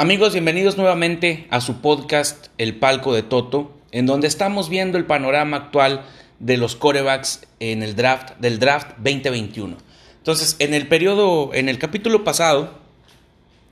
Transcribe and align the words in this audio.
Amigos, 0.00 0.32
bienvenidos 0.32 0.76
nuevamente 0.76 1.48
a 1.50 1.60
su 1.60 1.80
podcast 1.80 2.50
El 2.56 2.76
Palco 2.76 3.12
de 3.12 3.24
Toto, 3.24 3.76
en 3.90 4.06
donde 4.06 4.28
estamos 4.28 4.68
viendo 4.68 4.96
el 4.96 5.06
panorama 5.06 5.56
actual 5.56 6.04
de 6.38 6.56
los 6.56 6.76
corebacks 6.76 7.48
en 7.58 7.82
el 7.82 7.96
draft 7.96 8.38
del 8.38 8.60
draft 8.60 8.90
2021. 8.98 9.76
Entonces, 10.18 10.54
en 10.60 10.72
el 10.72 10.86
periodo, 10.86 11.52
en 11.52 11.68
el 11.68 11.80
capítulo 11.80 12.22
pasado, 12.22 12.78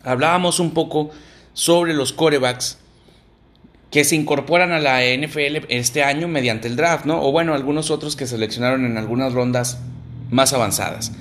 hablábamos 0.03 0.59
un 0.59 0.73
poco 0.73 1.11
sobre 1.53 1.95
los 1.95 2.13
corebacks 2.13 2.79
que 3.93 4.03
se 4.03 4.17
incorporan 4.17 4.73
a 4.73 4.81
la 4.81 5.03
NFL 5.03 5.67
este 5.69 6.03
año 6.03 6.27
mediante 6.27 6.67
el 6.67 6.75
draft, 6.75 7.05
¿no? 7.05 7.23
O 7.23 7.31
bueno, 7.31 7.55
algunos 7.55 7.93
otros 7.93 8.17
que 8.17 8.27
seleccionaron 8.27 8.85
en 8.85 8.99
algunas 8.99 9.33
rondas 9.33 9.79
más 10.31 10.53
avanzadas. 10.53 11.13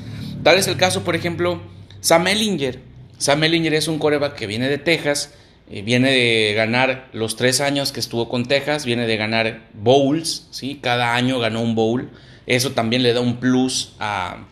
Tal 0.42 0.58
es 0.58 0.68
el 0.68 0.78
caso, 0.78 1.04
por 1.04 1.16
ejemplo, 1.16 1.62
Sam 2.00 2.26
Ellinger 2.26 2.95
Sam 3.18 3.44
Ellinger 3.44 3.74
es 3.74 3.88
un 3.88 4.00
coreback 4.00 4.36
que 4.36 4.48
viene 4.48 4.70
de 4.70 4.78
Texas, 4.78 5.34
eh, 5.70 5.82
viene 5.82 6.12
de 6.12 6.54
ganar 6.54 7.10
los 7.14 7.36
tres 7.36 7.62
años 7.62 7.92
que 7.92 8.00
estuvo 8.00 8.30
con 8.30 8.46
Texas, 8.46 8.86
viene 8.86 9.08
de 9.08 9.18
ganar 9.18 9.62
bowls, 9.74 10.48
¿sí? 10.52 10.80
cada 10.82 11.16
año 11.16 11.40
ganó 11.40 11.62
un 11.62 11.76
bowl. 11.76 12.10
Eso 12.46 12.72
también 12.72 13.02
le 13.02 13.14
da 13.14 13.22
un 13.22 13.38
plus 13.38 13.94
a, 14.00 14.46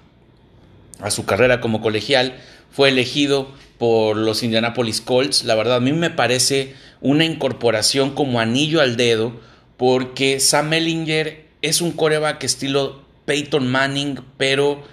a 1.00 1.12
su 1.12 1.26
carrera 1.26 1.62
como 1.62 1.82
colegial. 1.82 2.36
Fue 2.72 2.90
elegido 2.90 3.52
por 3.78 4.18
los 4.18 4.42
Indianapolis 4.42 5.02
Colts. 5.02 5.44
La 5.44 5.56
verdad, 5.56 5.76
a 5.76 5.80
mí 5.80 5.94
me 5.94 6.09
parece 6.09 6.73
una 7.02 7.26
incorporación 7.26 8.12
como 8.12 8.40
anillo 8.40 8.82
al 8.82 8.98
dedo, 8.98 9.40
porque 9.78 10.40
Sam 10.40 10.73
Ellinger 10.73 11.45
es 11.62 11.82
un 11.82 11.92
coreback 11.92 12.44
estilo 12.44 13.04
Peyton 13.26 13.68
Manning, 13.68 14.20
pero 14.38 14.84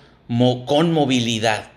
con 0.66 0.92
movilidad. 0.92 1.70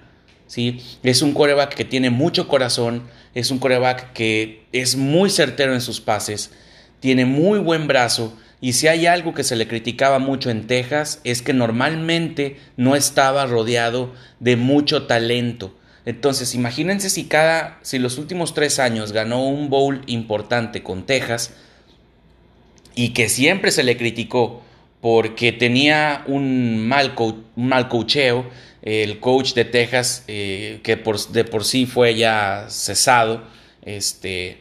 Es 1.03 1.21
un 1.21 1.33
coreback 1.33 1.73
que 1.73 1.85
tiene 1.85 2.09
mucho 2.09 2.47
corazón, 2.47 3.03
es 3.33 3.51
un 3.51 3.59
coreback 3.59 4.13
que 4.13 4.65
es 4.71 4.95
muy 4.95 5.29
certero 5.29 5.73
en 5.73 5.81
sus 5.81 6.01
pases, 6.01 6.51
tiene 6.99 7.25
muy 7.25 7.59
buen 7.59 7.87
brazo 7.87 8.37
y 8.61 8.73
si 8.73 8.87
hay 8.87 9.07
algo 9.07 9.33
que 9.33 9.43
se 9.43 9.57
le 9.57 9.67
criticaba 9.67 10.19
mucho 10.19 10.49
en 10.49 10.67
Texas 10.67 11.19
es 11.25 11.41
que 11.41 11.53
normalmente 11.53 12.57
no 12.77 12.95
estaba 12.95 13.45
rodeado 13.45 14.13
de 14.39 14.55
mucho 14.55 15.05
talento. 15.05 15.75
Entonces, 16.05 16.55
imagínense 16.55 17.09
si 17.09 17.25
cada, 17.25 17.79
si 17.81 17.99
los 17.99 18.17
últimos 18.17 18.53
tres 18.53 18.79
años 18.79 19.11
ganó 19.11 19.45
un 19.45 19.69
bowl 19.69 20.01
importante 20.07 20.81
con 20.81 21.05
Texas 21.05 21.53
y 22.95 23.09
que 23.09 23.27
siempre 23.27 23.71
se 23.71 23.83
le 23.83 23.97
criticó 23.97 24.61
porque 25.01 25.51
tenía 25.51 26.23
un 26.27 26.87
mal, 26.87 27.13
un 27.17 27.67
mal 27.67 27.89
cocheo, 27.89 28.49
el 28.83 29.19
coach 29.19 29.53
de 29.53 29.65
Texas, 29.65 30.25
eh, 30.27 30.81
que 30.83 30.97
por, 30.97 31.17
de 31.29 31.45
por 31.45 31.63
sí 31.63 31.85
fue 31.85 32.15
ya 32.15 32.65
cesado, 32.69 33.41
este, 33.81 34.57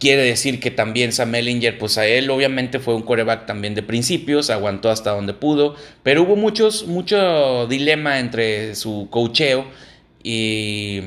quiere 0.00 0.22
decir 0.22 0.58
que 0.58 0.70
también 0.70 1.12
Sam 1.12 1.34
Ellinger, 1.34 1.78
pues 1.78 1.98
a 1.98 2.06
él 2.06 2.30
obviamente 2.30 2.78
fue 2.80 2.94
un 2.94 3.02
coreback 3.02 3.46
también 3.46 3.74
de 3.74 3.82
principios, 3.82 4.48
aguantó 4.48 4.90
hasta 4.90 5.10
donde 5.10 5.34
pudo, 5.34 5.76
pero 6.02 6.22
hubo 6.22 6.34
muchos, 6.34 6.86
mucho 6.86 7.66
dilema 7.66 8.18
entre 8.18 8.74
su 8.76 9.08
cocheo 9.10 9.66
y 10.24 11.02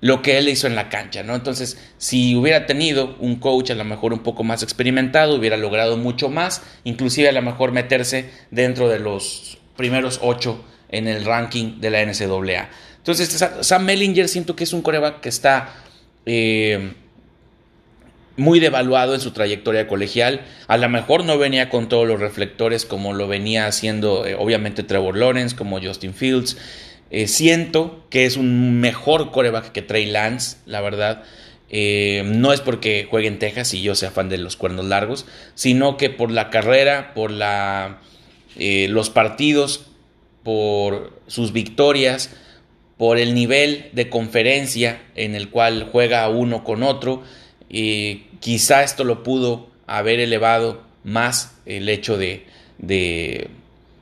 lo 0.00 0.20
que 0.20 0.36
él 0.38 0.48
hizo 0.48 0.66
en 0.66 0.74
la 0.74 0.88
cancha, 0.88 1.22
¿no? 1.22 1.36
Entonces, 1.36 1.78
si 1.98 2.34
hubiera 2.34 2.66
tenido 2.66 3.16
un 3.20 3.36
coach 3.36 3.70
a 3.70 3.74
lo 3.74 3.84
mejor 3.84 4.12
un 4.12 4.20
poco 4.20 4.42
más 4.42 4.64
experimentado, 4.64 5.36
hubiera 5.36 5.56
logrado 5.56 5.96
mucho 5.96 6.28
más, 6.28 6.62
inclusive 6.84 7.28
a 7.28 7.32
lo 7.32 7.42
mejor 7.42 7.70
meterse 7.70 8.30
dentro 8.50 8.88
de 8.88 8.98
los 8.98 9.59
primeros 9.80 10.20
ocho 10.22 10.62
en 10.90 11.08
el 11.08 11.24
ranking 11.24 11.80
de 11.80 11.88
la 11.88 12.04
NCAA. 12.04 12.68
Entonces, 12.98 13.42
Sam 13.62 13.84
Mellinger 13.86 14.28
siento 14.28 14.54
que 14.54 14.64
es 14.64 14.74
un 14.74 14.82
coreback 14.82 15.20
que 15.20 15.30
está 15.30 15.72
eh, 16.26 16.92
muy 18.36 18.60
devaluado 18.60 19.14
en 19.14 19.22
su 19.22 19.30
trayectoria 19.30 19.88
colegial. 19.88 20.42
A 20.66 20.76
lo 20.76 20.86
mejor 20.90 21.24
no 21.24 21.38
venía 21.38 21.70
con 21.70 21.88
todos 21.88 22.06
los 22.06 22.20
reflectores 22.20 22.84
como 22.84 23.14
lo 23.14 23.26
venía 23.26 23.66
haciendo, 23.66 24.26
eh, 24.26 24.36
obviamente, 24.38 24.82
Trevor 24.82 25.16
Lawrence, 25.16 25.56
como 25.56 25.80
Justin 25.80 26.12
Fields. 26.12 26.58
Eh, 27.10 27.26
siento 27.26 28.04
que 28.10 28.26
es 28.26 28.36
un 28.36 28.80
mejor 28.80 29.30
coreback 29.30 29.72
que 29.72 29.80
Trey 29.80 30.04
Lance, 30.04 30.58
la 30.66 30.82
verdad. 30.82 31.24
no 31.70 32.52
es 32.52 32.60
porque 32.60 33.06
juegue 33.08 33.28
en 33.28 33.38
Texas 33.38 33.72
y 33.72 33.80
yo 33.80 33.94
sea 33.94 34.10
fan 34.10 34.28
de 34.28 34.36
los 34.36 34.56
cuernos 34.56 34.84
largos, 34.84 35.24
sino 35.54 35.96
que 35.96 36.10
por 36.10 36.30
la 36.30 36.50
carrera, 36.50 37.14
por 37.14 37.30
la 37.30 38.00
eh, 38.56 38.88
los 38.88 39.10
partidos, 39.10 39.86
por 40.42 41.20
sus 41.26 41.52
victorias, 41.52 42.30
por 42.96 43.18
el 43.18 43.34
nivel 43.34 43.90
de 43.92 44.10
conferencia 44.10 45.02
en 45.14 45.34
el 45.34 45.50
cual 45.50 45.88
juega 45.90 46.28
uno 46.28 46.64
con 46.64 46.82
otro. 46.82 47.22
y 47.68 48.26
quizá 48.40 48.82
esto 48.82 49.04
lo 49.04 49.22
pudo 49.22 49.68
haber 49.86 50.18
elevado 50.18 50.82
más 51.04 51.56
el 51.66 51.88
hecho 51.88 52.16
de, 52.16 52.46
de 52.78 53.48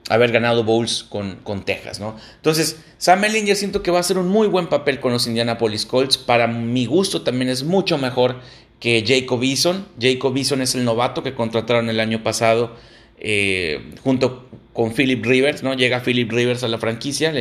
haber 0.08 0.32
ganado 0.32 0.64
Bowls 0.64 1.04
con, 1.08 1.36
con, 1.42 1.64
Texas, 1.64 2.00
¿no? 2.00 2.16
Entonces, 2.36 2.80
Sam 2.98 3.24
Ellinger 3.24 3.56
siento 3.56 3.82
que 3.82 3.90
va 3.90 3.98
a 3.98 4.00
hacer 4.00 4.18
un 4.18 4.28
muy 4.28 4.48
buen 4.48 4.68
papel 4.68 5.00
con 5.00 5.12
los 5.12 5.26
Indianapolis 5.26 5.86
Colts. 5.86 6.18
Para 6.18 6.46
mi 6.46 6.86
gusto 6.86 7.22
también 7.22 7.50
es 7.50 7.64
mucho 7.64 7.98
mejor 7.98 8.36
que 8.80 9.04
Jacob 9.06 9.42
Eason. 9.42 9.86
Jacob 10.00 10.36
Eason 10.36 10.62
es 10.62 10.74
el 10.74 10.84
novato 10.84 11.22
que 11.22 11.34
contrataron 11.34 11.90
el 11.90 12.00
año 12.00 12.22
pasado 12.22 12.76
eh, 13.20 13.92
junto 14.02 14.48
con 14.72 14.94
Philip 14.94 15.24
Rivers, 15.24 15.62
¿no? 15.62 15.74
Llega 15.74 16.00
Philip 16.00 16.30
Rivers 16.30 16.62
a 16.62 16.68
la 16.68 16.78
franquicia, 16.78 17.32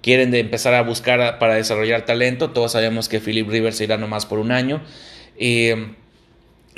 quieren 0.00 0.30
de 0.30 0.40
empezar 0.40 0.74
a 0.74 0.82
buscar 0.82 1.38
para 1.38 1.54
desarrollar 1.54 2.04
talento, 2.04 2.50
todos 2.50 2.72
sabemos 2.72 3.08
que 3.08 3.18
Philip 3.18 3.48
Rivers 3.48 3.80
irá 3.80 3.96
nomás 3.96 4.26
por 4.26 4.38
un 4.38 4.52
año. 4.52 4.82
Eh, 5.36 5.94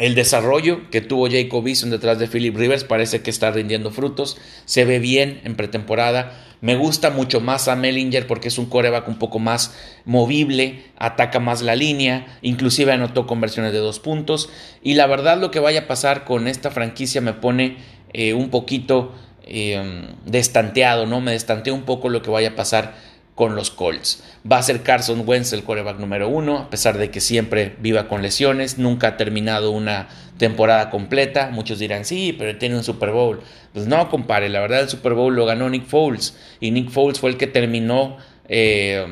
el 0.01 0.15
desarrollo 0.15 0.91
que 0.91 1.03
tuvo 1.03 1.29
Jacob 1.31 1.67
Eason 1.67 1.91
detrás 1.91 2.19
de 2.19 2.27
Philip 2.27 2.57
Rivers 2.57 2.85
parece 2.85 3.21
que 3.21 3.29
está 3.29 3.51
rindiendo 3.51 3.91
frutos, 3.91 4.39
se 4.65 4.87
ve 4.87 4.99
bien 4.99 5.43
en 5.45 5.57
pretemporada. 5.57 6.47
Me 6.63 6.75
gusta 6.75 7.11
mucho 7.11 7.43
más 7.43 7.69
a 7.69 7.77
Mellinger 7.77 8.27
porque 8.27 8.49
es 8.49 8.57
un 8.57 8.65
coreback 8.65 9.07
un 9.09 9.19
poco 9.19 9.39
más 9.39 9.77
movible, 10.07 10.85
ataca 10.97 11.39
más 11.39 11.61
la 11.61 11.75
línea, 11.75 12.39
inclusive 12.41 12.93
anotó 12.93 13.27
conversiones 13.27 13.75
de 13.75 13.79
dos 13.79 13.99
puntos. 13.99 14.49
Y 14.83 14.95
la 14.95 15.07
verdad 15.07 15.39
lo 15.39 15.51
que 15.51 15.61
vaya 15.61 15.81
a 15.81 15.87
pasar 15.87 16.25
con 16.25 16.49
esta 16.49 16.71
franquicia 16.71 17.21
me 17.21 17.35
pone 17.35 17.77
eh, 18.13 18.35
un 18.35 18.51
poquito 18.51 19.13
eh, 19.45 20.07
destanteado, 20.27 21.07
¿no? 21.07 21.21
Me 21.21 21.33
destanteó 21.33 21.75
un 21.75 21.83
poco 21.83 22.09
lo 22.09 22.23
que 22.23 22.31
vaya 22.31 22.51
a 22.51 22.57
pasar 22.57 22.95
con 23.35 23.57
los 23.57 23.71
Colts. 23.71 24.23
Va 24.51 24.59
a 24.59 24.63
ser 24.63 24.83
Carson 24.83 25.23
Wentz 25.27 25.55
el 25.55 25.65
coreback 25.65 25.99
número 25.99 26.29
uno, 26.29 26.59
a 26.59 26.71
pesar 26.71 26.99
de 26.99 27.11
que 27.11 27.21
siempre 27.21 27.75
viva 27.79 28.07
con 28.07 28.21
lesiones, 28.21 28.79
nunca 28.79 29.09
ha 29.09 29.17
terminado 29.17 29.71
una 29.71 30.09
temporada 30.37 30.91
completa. 30.91 31.49
Muchos 31.51 31.79
dirán, 31.79 32.05
sí, 32.05 32.35
pero 32.39 32.59
tiene 32.59 32.77
un 32.77 32.85
Super 32.85 33.13
Bowl. 33.13 33.41
Pues 33.73 33.87
no, 33.87 34.09
compare, 34.11 34.49
la 34.51 34.61
verdad 34.61 34.81
el 34.81 34.89
Super 34.89 35.15
Bowl 35.15 35.35
lo 35.35 35.47
ganó 35.47 35.71
Nick 35.71 35.87
Foles 35.87 36.37
y 36.61 36.71
Nick 36.71 36.91
Foles 36.91 37.19
fue 37.19 37.31
el 37.31 37.37
que 37.37 37.47
terminó, 37.47 38.19
eh, 38.49 39.07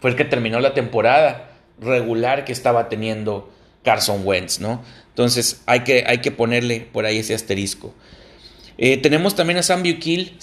fue 0.00 0.10
el 0.10 0.16
que 0.16 0.24
terminó 0.24 0.60
la 0.60 0.72
temporada 0.72 1.50
regular 1.80 2.44
que 2.44 2.52
estaba 2.52 2.88
teniendo 2.88 3.52
Carson 3.84 4.22
Wentz, 4.24 4.60
¿no? 4.60 4.82
Entonces 5.10 5.62
hay 5.66 5.80
que, 5.80 6.04
hay 6.06 6.18
que 6.18 6.32
ponerle 6.32 6.88
por 6.92 7.06
ahí 7.06 7.18
ese 7.18 7.34
asterisco. 7.34 7.94
Eh, 8.76 8.96
tenemos 8.96 9.36
también 9.36 9.58
a 9.58 9.62
Sam 9.62 9.84
Bukill, 9.84 10.36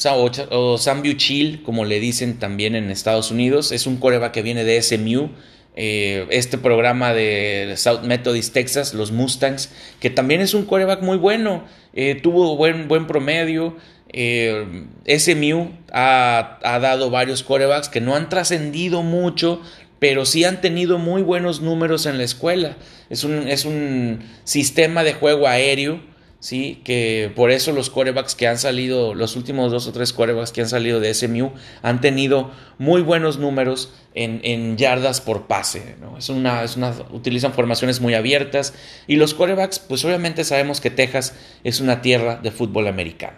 o 0.50 0.78
Sam 0.78 1.04
Buchill, 1.04 1.64
como 1.64 1.84
le 1.84 2.00
dicen 2.00 2.40
también 2.40 2.76
en 2.76 2.90
Estados 2.90 3.32
Unidos. 3.32 3.72
Es 3.74 3.88
un 3.88 3.98
coreba 3.98 4.32
que 4.32 4.42
viene 4.42 4.64
de 4.64 4.82
SMU, 4.82 5.32
eh, 5.76 6.26
este 6.30 6.58
programa 6.58 7.14
de 7.14 7.74
South 7.76 8.02
Methodist 8.04 8.54
Texas, 8.54 8.94
los 8.94 9.12
Mustangs, 9.12 9.70
que 10.00 10.10
también 10.10 10.40
es 10.40 10.54
un 10.54 10.66
coreback 10.66 11.02
muy 11.02 11.18
bueno, 11.18 11.66
eh, 11.94 12.16
tuvo 12.16 12.56
buen, 12.56 12.88
buen 12.88 13.08
promedio. 13.08 13.76
SMU 14.14 15.72
ha, 15.94 16.60
ha, 16.64 16.80
dado 16.80 17.10
varios 17.10 17.44
corebacks 17.44 17.88
que 17.88 18.02
no 18.02 18.14
han 18.14 18.28
trascendido 18.28 19.04
mucho, 19.04 19.62
pero 20.02 20.26
sí 20.26 20.46
han 20.46 20.62
tenido 20.62 20.98
muy 20.98 21.22
buenos 21.22 21.62
números 21.62 22.08
en 22.08 22.18
la 22.18 22.24
escuela. 22.24 22.76
Es 23.12 23.24
un, 23.24 23.48
es 23.48 23.66
un 23.66 24.24
sistema 24.46 25.04
de 25.04 25.14
juego 25.14 25.48
aéreo, 25.48 26.02
¿sí? 26.40 26.82
que 26.84 27.32
por 27.36 27.52
eso 27.52 27.72
los 27.72 27.92
corebacks 27.92 28.34
que 28.34 28.48
han 28.48 28.58
salido, 28.58 29.14
los 29.14 29.36
últimos 29.36 29.72
dos 29.72 29.86
o 29.86 29.92
tres 29.92 30.12
corebacks 30.12 30.52
que 30.52 30.62
han 30.62 30.70
salido 30.70 31.00
de 31.00 31.14
SMU, 31.14 31.52
han 31.84 32.02
tenido 32.02 32.50
muy 32.80 33.04
buenos 33.04 33.38
números 33.38 33.94
en, 34.16 34.76
yardas 34.76 35.22
por 35.22 35.46
pase. 35.46 35.98
¿no? 36.02 36.18
Es 36.18 36.30
una, 36.30 36.64
es 36.64 36.78
una, 36.78 36.96
utilizan 37.12 37.54
formaciones 37.54 38.02
muy 38.02 38.16
abiertas 38.16 38.74
y 39.06 39.18
los 39.18 39.36
corebacks, 39.36 39.78
pues 39.78 40.04
obviamente 40.04 40.44
sabemos 40.46 40.82
que 40.82 40.90
Texas 40.90 41.36
es 41.64 41.80
una 41.80 42.02
tierra 42.02 42.40
de 42.42 42.50
fútbol 42.50 42.88
americano. 42.88 43.38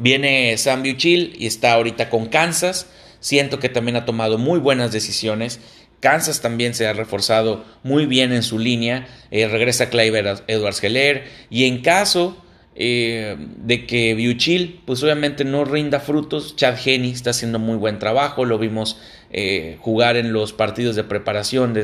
Viene 0.00 0.58
Sam 0.58 0.82
Buchil 0.82 1.36
y 1.38 1.46
está 1.46 1.74
ahorita 1.74 2.10
con 2.10 2.26
Kansas. 2.26 2.88
Siento 3.20 3.58
que 3.58 3.68
también 3.68 3.96
ha 3.96 4.04
tomado 4.04 4.38
muy 4.38 4.58
buenas 4.58 4.92
decisiones. 4.92 5.60
Kansas 6.00 6.40
también 6.40 6.74
se 6.74 6.86
ha 6.86 6.92
reforzado 6.92 7.64
muy 7.82 8.06
bien 8.06 8.32
en 8.32 8.42
su 8.42 8.58
línea. 8.58 9.08
Eh, 9.30 9.48
regresa 9.48 9.90
Clive 9.90 10.36
Edwards 10.46 10.82
Heller. 10.82 11.24
Y 11.50 11.64
en 11.64 11.82
caso 11.82 12.36
eh, 12.76 13.36
de 13.38 13.86
que 13.86 14.14
Biuchil, 14.14 14.80
pues 14.84 15.02
obviamente 15.02 15.44
no 15.44 15.64
rinda 15.64 15.98
frutos. 15.98 16.54
Chad 16.54 16.76
Henney 16.84 17.10
está 17.10 17.30
haciendo 17.30 17.58
muy 17.58 17.76
buen 17.76 17.98
trabajo, 17.98 18.44
lo 18.44 18.58
vimos 18.58 19.00
eh, 19.32 19.76
jugar 19.80 20.16
en 20.16 20.32
los 20.32 20.52
partidos 20.52 20.94
de 20.94 21.04
preparación 21.04 21.74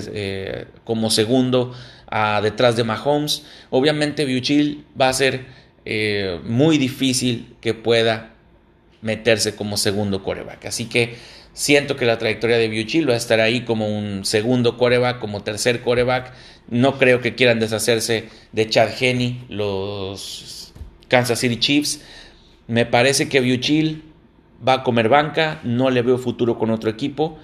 como 0.85 1.11
segundo 1.11 1.75
detrás 2.43 2.77
de 2.77 2.85
Mahomes. 2.85 3.45
Obviamente 3.71 4.25
Biuchil 4.25 4.85
va 4.99 5.09
a 5.09 5.13
ser 5.13 5.47
muy 6.45 6.79
difícil 6.79 7.57
que 7.61 7.75
pueda 7.75 8.34
meterse 9.05 9.55
como 9.55 9.77
segundo 9.77 10.25
coreback. 10.25 10.65
Así 10.65 10.87
que 10.87 11.17
siento 11.53 11.95
que 11.95 12.07
la 12.07 12.19
trayectoria 12.19 12.57
de 12.57 12.69
Biuchil 12.69 13.09
va 13.09 13.13
a 13.13 13.19
estar 13.19 13.39
ahí 13.39 13.61
como 13.61 13.87
un 13.87 14.25
segundo 14.25 14.79
coreback, 14.79 15.21
como 15.21 15.43
tercer 15.43 15.83
coreback. 15.83 16.33
No 16.69 16.99
creo 16.99 17.21
que 17.21 17.35
quieran 17.35 17.61
deshacerse 17.61 18.31
de 18.53 18.69
Chad 18.69 18.89
Henney, 18.99 19.45
los 19.51 20.73
Kansas 21.09 21.39
City 21.39 21.59
Chiefs. 21.59 22.01
Me 22.67 22.87
parece 22.87 23.29
que 23.29 23.41
Biuchil 23.41 24.03
va 24.67 24.73
a 24.73 24.83
comer 24.83 25.11
banca, 25.11 25.61
no 25.65 25.91
le 25.91 26.01
veo 26.01 26.17
futuro 26.17 26.59
con 26.59 26.71
otro 26.71 26.89
equipo. 26.89 27.39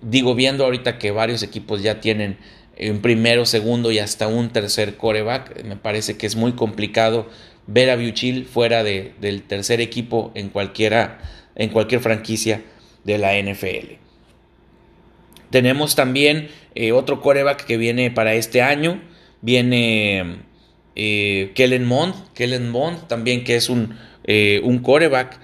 Digo, 0.00 0.34
viendo 0.34 0.64
ahorita 0.64 0.98
que 0.98 1.10
varios 1.10 1.42
equipos 1.42 1.82
ya 1.82 2.00
tienen 2.00 2.38
un 2.80 3.02
primero, 3.02 3.44
segundo 3.44 3.92
y 3.92 3.98
hasta 3.98 4.28
un 4.28 4.48
tercer 4.48 4.96
coreback, 4.96 5.62
me 5.64 5.76
parece 5.76 6.16
que 6.16 6.26
es 6.26 6.36
muy 6.36 6.52
complicado 6.52 7.28
ver 7.66 7.90
a 7.90 7.96
Biuchil 7.96 8.46
fuera 8.46 8.82
de, 8.82 9.12
del 9.20 9.42
tercer 9.42 9.80
equipo 9.80 10.32
en, 10.34 10.48
cualquiera, 10.48 11.18
en 11.54 11.70
cualquier 11.70 12.00
franquicia 12.00 12.62
de 13.04 13.18
la 13.18 13.38
NFL. 13.38 13.94
Tenemos 15.50 15.94
también 15.94 16.48
eh, 16.74 16.92
otro 16.92 17.20
coreback 17.20 17.64
que 17.64 17.76
viene 17.76 18.10
para 18.10 18.34
este 18.34 18.62
año. 18.62 19.02
Viene 19.42 20.38
eh, 20.96 21.52
Kellen 21.54 21.84
Mond, 21.84 22.14
Kellen 22.34 22.70
Mond 22.70 23.06
también 23.06 23.44
que 23.44 23.56
es 23.56 23.68
un, 23.68 23.96
eh, 24.24 24.62
coreback 24.82 25.38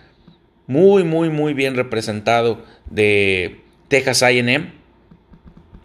muy, 0.66 1.04
muy, 1.04 1.30
muy 1.30 1.52
bien 1.54 1.74
representado 1.74 2.64
de 2.90 3.60
Texas 3.88 4.22
AM. 4.22 4.72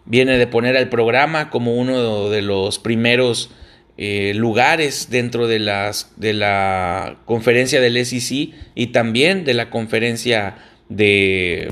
Viene 0.06 0.38
de 0.38 0.47
poner 0.47 0.77
al 0.77 0.89
programa 0.89 1.50
como 1.50 1.75
uno 1.75 2.29
de 2.29 2.41
los 2.41 2.79
primeros 2.79 3.51
eh, 3.98 4.34
lugares 4.36 5.10
dentro 5.10 5.48
de, 5.48 5.60
las, 5.60 6.12
de 6.16 6.34
la 6.34 7.18
conferencia 7.25 7.80
del 7.80 8.04
SEC 8.06 8.54
y 8.74 8.88
también 8.88 9.45
de 9.45 9.54
la 9.54 9.69
conferencia 9.69 10.56
de, 10.90 11.72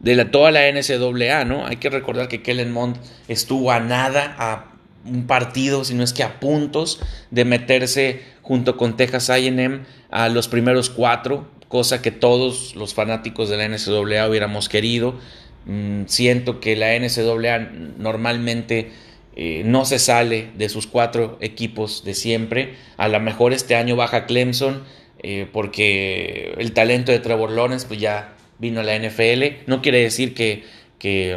de 0.00 0.14
la, 0.16 0.30
toda 0.30 0.50
la 0.50 0.70
NCAA, 0.70 1.44
¿no? 1.44 1.66
Hay 1.66 1.76
que 1.76 1.90
recordar 1.90 2.28
que 2.28 2.42
Kellen 2.42 2.72
Mond 2.72 2.96
estuvo 3.28 3.70
a 3.70 3.80
nada, 3.80 4.34
a 4.38 4.72
un 5.04 5.26
partido, 5.26 5.84
sino 5.84 6.02
es 6.02 6.12
que 6.12 6.22
a 6.22 6.40
puntos 6.40 7.00
de 7.30 7.44
meterse 7.44 8.22
junto 8.42 8.76
con 8.76 8.96
Texas 8.96 9.30
AM 9.30 9.84
a 10.10 10.28
los 10.28 10.48
primeros 10.48 10.90
cuatro, 10.90 11.48
cosa 11.68 12.02
que 12.02 12.10
todos 12.10 12.74
los 12.76 12.94
fanáticos 12.94 13.48
de 13.48 13.56
la 13.56 13.68
NCAA 13.68 14.28
hubiéramos 14.28 14.68
querido. 14.68 15.18
Mm, 15.64 16.04
siento 16.06 16.60
que 16.60 16.76
la 16.76 16.96
NCAA 16.98 17.70
normalmente 17.98 18.90
eh, 19.36 19.62
no 19.64 19.84
se 19.84 19.98
sale 19.98 20.48
de 20.56 20.68
sus 20.68 20.86
cuatro 20.86 21.36
equipos 21.40 22.04
de 22.04 22.14
siempre. 22.14 22.74
A 22.96 23.08
lo 23.08 23.20
mejor 23.20 23.52
este 23.52 23.76
año 23.76 23.94
baja 23.94 24.26
Clemson 24.26 24.82
eh, 25.22 25.46
porque 25.52 26.54
el 26.58 26.72
talento 26.72 27.12
de 27.12 27.18
Trevor 27.18 27.50
Lawrence 27.50 27.86
pues 27.86 28.00
ya 28.00 28.34
vino 28.58 28.80
a 28.80 28.84
la 28.84 28.98
NFL. 28.98 29.66
No 29.66 29.82
quiere 29.82 30.00
decir 30.02 30.34
que, 30.34 30.64
que 30.98 31.36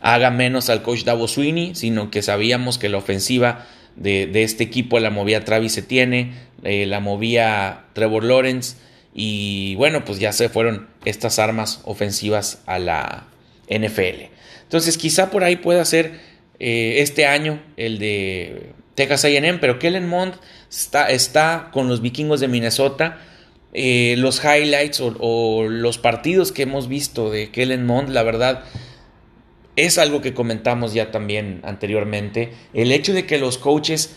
haga 0.00 0.30
menos 0.30 0.70
al 0.70 0.82
coach 0.82 1.04
Davo 1.04 1.28
Sweeney, 1.28 1.74
sino 1.74 2.10
que 2.10 2.22
sabíamos 2.22 2.78
que 2.78 2.88
la 2.88 2.98
ofensiva 2.98 3.66
de, 3.96 4.30
este 4.42 4.64
equipo 4.64 4.98
la 5.00 5.10
movía 5.10 5.44
Travis 5.44 5.76
Etienne, 5.76 6.32
eh, 6.64 6.86
la 6.86 7.00
movía 7.00 7.84
Trevor 7.92 8.24
Lawrence 8.24 8.76
y 9.14 9.74
bueno, 9.74 10.04
pues 10.04 10.18
ya 10.18 10.32
se 10.32 10.48
fueron 10.48 10.88
estas 11.04 11.38
armas 11.38 11.80
ofensivas 11.84 12.62
a 12.66 12.78
la 12.78 13.26
NFL. 13.68 14.30
Entonces 14.62 14.96
quizá 14.96 15.30
por 15.30 15.44
ahí 15.44 15.56
pueda 15.56 15.84
ser 15.84 16.29
eh, 16.60 16.96
este 16.98 17.26
año 17.26 17.62
el 17.76 17.98
de 17.98 18.72
Texas 18.94 19.24
AM, 19.24 19.58
pero 19.60 19.78
Kellen 19.78 20.06
Mond 20.06 20.34
está, 20.70 21.10
está 21.10 21.70
con 21.72 21.88
los 21.88 22.02
vikingos 22.02 22.38
de 22.40 22.48
Minnesota. 22.48 23.18
Eh, 23.72 24.14
los 24.18 24.44
highlights 24.44 25.00
o, 25.00 25.16
o, 25.20 25.64
los 25.64 25.98
partidos 25.98 26.52
que 26.52 26.62
hemos 26.62 26.88
visto 26.88 27.30
de 27.30 27.50
Kellen 27.50 27.86
Mond, 27.86 28.10
la 28.10 28.22
verdad, 28.22 28.64
es 29.76 29.96
algo 29.96 30.20
que 30.20 30.34
comentamos 30.34 30.92
ya 30.92 31.10
también 31.10 31.60
anteriormente, 31.64 32.52
el 32.74 32.92
hecho 32.92 33.14
de 33.14 33.26
que 33.26 33.38
los 33.38 33.58
coaches 33.58 34.16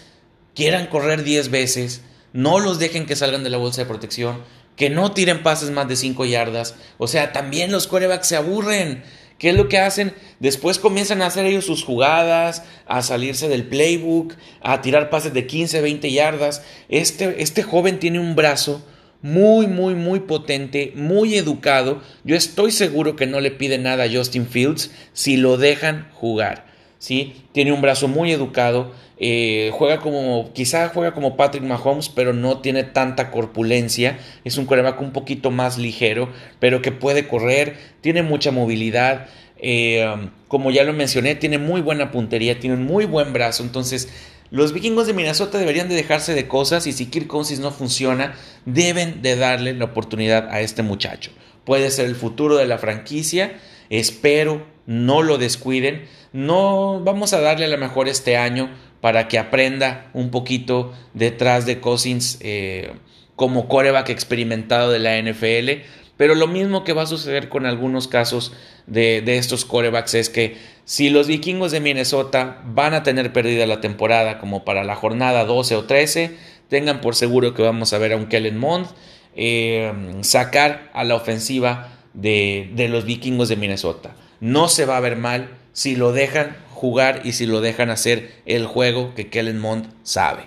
quieran 0.55 0.87
correr 0.87 1.23
10 1.23 1.49
veces, 1.49 2.01
no 2.33 2.59
los 2.59 2.79
dejen 2.79 3.05
que 3.05 3.15
salgan 3.15 3.43
de 3.43 3.51
la 3.51 3.57
bolsa 3.57 3.81
de 3.81 3.87
protección, 3.87 4.41
que 4.75 4.89
no 4.89 5.11
tiren 5.11 5.43
pases 5.43 5.69
más 5.69 5.87
de 5.87 5.95
5 5.95 6.25
yardas, 6.25 6.75
o 6.97 7.07
sea, 7.07 7.31
también 7.31 7.71
los 7.71 7.87
corebacks 7.87 8.27
se 8.27 8.35
aburren. 8.35 9.03
¿Qué 9.43 9.49
es 9.49 9.57
lo 9.57 9.67
que 9.67 9.77
hacen? 9.77 10.13
Después 10.39 10.79
comienzan 10.79 11.21
a 11.21 11.25
hacer 11.25 11.45
ellos 11.45 11.65
sus 11.65 11.83
jugadas, 11.83 12.63
a 12.87 13.01
salirse 13.01 13.49
del 13.49 13.65
playbook, 13.65 14.35
a 14.61 14.81
tirar 14.81 15.09
pases 15.09 15.33
de 15.33 15.45
15, 15.45 15.81
20 15.81 16.09
yardas. 16.13 16.63
Este, 16.87 17.43
este 17.43 17.61
joven 17.61 17.99
tiene 17.99 18.21
un 18.21 18.37
brazo 18.37 18.85
muy, 19.21 19.67
muy, 19.67 19.95
muy 19.95 20.21
potente, 20.21 20.93
muy 20.95 21.35
educado. 21.35 22.01
Yo 22.23 22.37
estoy 22.37 22.71
seguro 22.71 23.17
que 23.17 23.27
no 23.27 23.41
le 23.41 23.51
pide 23.51 23.77
nada 23.79 24.05
a 24.05 24.09
Justin 24.09 24.47
Fields 24.47 24.91
si 25.11 25.35
lo 25.35 25.57
dejan 25.57 26.07
jugar. 26.13 26.72
¿Sí? 27.03 27.33
Tiene 27.51 27.73
un 27.73 27.81
brazo 27.81 28.07
muy 28.07 28.31
educado. 28.31 28.93
Eh, 29.17 29.71
juega 29.73 29.99
como, 29.99 30.53
quizá 30.53 30.87
juega 30.87 31.13
como 31.13 31.35
Patrick 31.35 31.65
Mahomes, 31.65 32.07
pero 32.07 32.31
no 32.31 32.59
tiene 32.59 32.85
tanta 32.85 33.29
corpulencia. 33.29 34.19
Es 34.45 34.57
un 34.57 34.65
coreback 34.65 35.01
un 35.01 35.11
poquito 35.11 35.51
más 35.51 35.77
ligero, 35.77 36.29
pero 36.61 36.81
que 36.81 36.93
puede 36.93 37.27
correr, 37.27 37.75
tiene 37.99 38.23
mucha 38.23 38.51
movilidad. 38.51 39.27
Eh, 39.57 40.29
como 40.47 40.71
ya 40.71 40.85
lo 40.85 40.93
mencioné, 40.93 41.35
tiene 41.35 41.57
muy 41.57 41.81
buena 41.81 42.09
puntería, 42.09 42.61
tiene 42.61 42.77
un 42.77 42.85
muy 42.85 43.03
buen 43.03 43.33
brazo. 43.33 43.63
Entonces, 43.63 44.07
los 44.49 44.71
vikingos 44.71 45.05
de 45.05 45.13
Minnesota 45.13 45.57
deberían 45.57 45.89
de 45.89 45.95
dejarse 45.95 46.33
de 46.33 46.47
cosas 46.47 46.87
y 46.87 46.93
si 46.93 47.07
Kirk 47.07 47.27
Cousins 47.27 47.59
no 47.59 47.71
funciona, 47.71 48.35
deben 48.65 49.21
de 49.21 49.35
darle 49.35 49.73
la 49.73 49.85
oportunidad 49.85 50.47
a 50.49 50.61
este 50.61 50.83
muchacho. 50.83 51.31
Puede 51.65 51.91
ser 51.91 52.05
el 52.05 52.15
futuro 52.15 52.55
de 52.55 52.65
la 52.65 52.77
franquicia, 52.77 53.59
espero 53.89 54.65
no 54.85 55.21
lo 55.21 55.37
descuiden. 55.37 56.05
No 56.31 57.01
vamos 57.01 57.33
a 57.33 57.41
darle 57.41 57.65
a 57.65 57.69
lo 57.69 57.77
mejor 57.77 58.07
este 58.07 58.37
año 58.37 58.69
para 59.01 59.27
que 59.27 59.37
aprenda 59.37 60.09
un 60.13 60.31
poquito 60.31 60.93
detrás 61.13 61.65
de 61.65 61.79
Cousins 61.79 62.37
eh, 62.41 62.93
como 63.35 63.67
coreback 63.67 64.09
experimentado 64.09 64.91
de 64.91 64.99
la 64.99 65.21
NFL. 65.21 65.83
Pero 66.17 66.35
lo 66.35 66.47
mismo 66.47 66.83
que 66.83 66.93
va 66.93 67.03
a 67.03 67.07
suceder 67.07 67.49
con 67.49 67.65
algunos 67.65 68.07
casos 68.07 68.53
de, 68.87 69.23
estos 69.37 69.65
corebacks 69.65 70.13
es 70.13 70.29
que 70.29 70.57
si 70.85 71.09
los 71.09 71.27
vikingos 71.27 71.71
de 71.71 71.79
Minnesota 71.79 72.61
van 72.65 72.93
a 72.93 73.03
tener 73.03 73.33
perdida 73.33 73.65
la 73.65 73.81
temporada 73.81 74.37
como 74.37 74.63
para 74.63 74.83
la 74.83 74.95
jornada 74.95 75.45
12 75.45 75.75
o 75.75 75.83
13, 75.85 76.37
tengan 76.69 77.01
por 77.01 77.15
seguro 77.15 77.53
que 77.53 77.61
vamos 77.61 77.93
a 77.93 77.97
ver 77.97 78.13
a 78.13 78.17
un 78.17 78.27
Kellen 78.27 78.57
Mond 78.57 78.87
eh, 79.35 79.91
sacar 80.21 80.91
a 80.93 81.03
la 81.03 81.15
ofensiva 81.15 81.92
de, 82.13 82.69
de 82.75 82.87
los 82.87 83.05
vikingos 83.05 83.49
de 83.49 83.55
Minnesota. 83.55 84.15
No 84.39 84.67
se 84.67 84.85
va 84.85 84.97
a 84.97 85.01
ver 85.01 85.15
mal 85.15 85.49
si 85.73 85.95
lo 85.95 86.11
dejan 86.11 86.55
jugar 86.71 87.21
y 87.23 87.31
si 87.31 87.45
lo 87.45 87.61
dejan 87.61 87.89
hacer 87.89 88.33
el 88.45 88.65
juego 88.65 89.13
que 89.15 89.29
Kellen 89.29 89.59
Mond 89.59 89.87
sabe. 90.03 90.43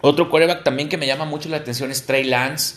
Otro 0.00 0.30
coreback 0.30 0.62
también 0.64 0.88
que 0.88 0.96
me 0.96 1.06
llama 1.06 1.24
mucho 1.24 1.48
la 1.48 1.56
atención 1.56 1.90
es 1.90 2.06
Trey 2.06 2.24
Lance. 2.24 2.76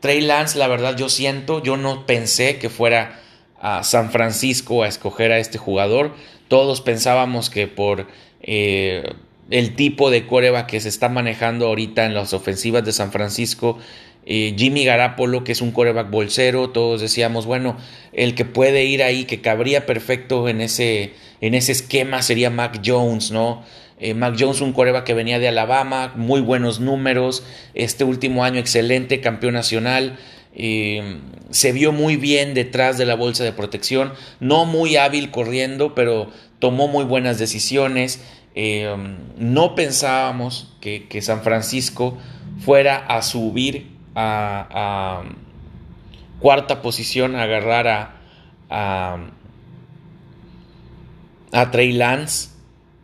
Trey 0.00 0.20
Lance, 0.20 0.58
la 0.58 0.68
verdad, 0.68 0.96
yo 0.96 1.08
siento, 1.08 1.62
yo 1.62 1.76
no 1.76 2.06
pensé 2.06 2.58
que 2.58 2.70
fuera 2.70 3.20
a 3.60 3.82
San 3.82 4.10
Francisco 4.10 4.82
a 4.82 4.88
escoger 4.88 5.32
a 5.32 5.38
este 5.38 5.58
jugador. 5.58 6.14
Todos 6.48 6.80
pensábamos 6.80 7.48
que 7.48 7.66
por 7.66 8.06
eh, 8.42 9.14
el 9.50 9.74
tipo 9.74 10.10
de 10.10 10.26
coreback 10.26 10.66
que 10.66 10.80
se 10.80 10.88
está 10.88 11.08
manejando 11.08 11.66
ahorita 11.66 12.04
en 12.04 12.14
las 12.14 12.32
ofensivas 12.32 12.84
de 12.84 12.92
San 12.92 13.12
Francisco, 13.12 13.78
eh, 14.26 14.54
Jimmy 14.56 14.84
Garapolo, 14.84 15.44
que 15.44 15.52
es 15.52 15.60
un 15.60 15.70
coreback 15.70 16.10
bolsero, 16.10 16.70
todos 16.70 17.00
decíamos, 17.00 17.44
bueno, 17.44 17.76
el 18.12 18.34
que 18.34 18.44
puede 18.44 18.84
ir 18.84 19.02
ahí, 19.02 19.24
que 19.24 19.42
cabría 19.42 19.84
perfecto 19.84 20.48
en 20.48 20.62
ese, 20.62 21.12
en 21.42 21.54
ese 21.54 21.72
esquema 21.72 22.22
sería 22.22 22.48
Mac 22.48 22.80
Jones, 22.84 23.30
¿no? 23.30 23.62
Eh, 24.00 24.14
Mac 24.14 24.36
Jones, 24.38 24.62
un 24.62 24.72
coreba 24.72 25.04
que 25.04 25.12
venía 25.12 25.38
de 25.38 25.48
Alabama, 25.48 26.14
muy 26.16 26.40
buenos 26.40 26.80
números, 26.80 27.44
este 27.74 28.04
último 28.04 28.44
año 28.44 28.58
excelente, 28.58 29.20
campeón 29.20 29.54
nacional. 29.54 30.18
Eh, 30.56 31.18
se 31.50 31.72
vio 31.72 31.92
muy 31.92 32.16
bien 32.16 32.54
detrás 32.54 32.96
de 32.96 33.04
la 33.04 33.16
bolsa 33.16 33.44
de 33.44 33.52
protección, 33.52 34.14
no 34.40 34.64
muy 34.64 34.96
hábil 34.96 35.30
corriendo, 35.30 35.94
pero 35.94 36.30
tomó 36.60 36.88
muy 36.88 37.04
buenas 37.04 37.38
decisiones. 37.38 38.20
No 39.36 39.74
pensábamos 39.74 40.72
que, 40.80 41.20
San 41.22 41.42
Francisco 41.42 42.16
fuera 42.60 42.96
a 42.96 43.20
subir 43.22 43.93
a, 44.14 45.22
cuarta 46.40 46.82
posición, 46.82 47.36
agarrar 47.36 47.88
a, 48.68 49.20
a, 51.52 51.70
Trey 51.70 51.92
Lance 51.92 52.50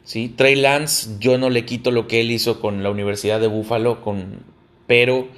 ¿sí? 0.04 0.32
Trey 0.34 0.56
Lance, 0.56 1.10
yo 1.20 1.38
no 1.38 1.50
le 1.50 1.64
quito 1.64 1.90
lo 1.90 2.08
que 2.08 2.20
él 2.20 2.30
hizo 2.30 2.60
con 2.60 2.82
la 2.82 2.90
Universidad 2.90 3.40
de 3.40 3.46
Buffalo, 3.46 4.02
con, 4.02 4.42
pero 4.86 5.28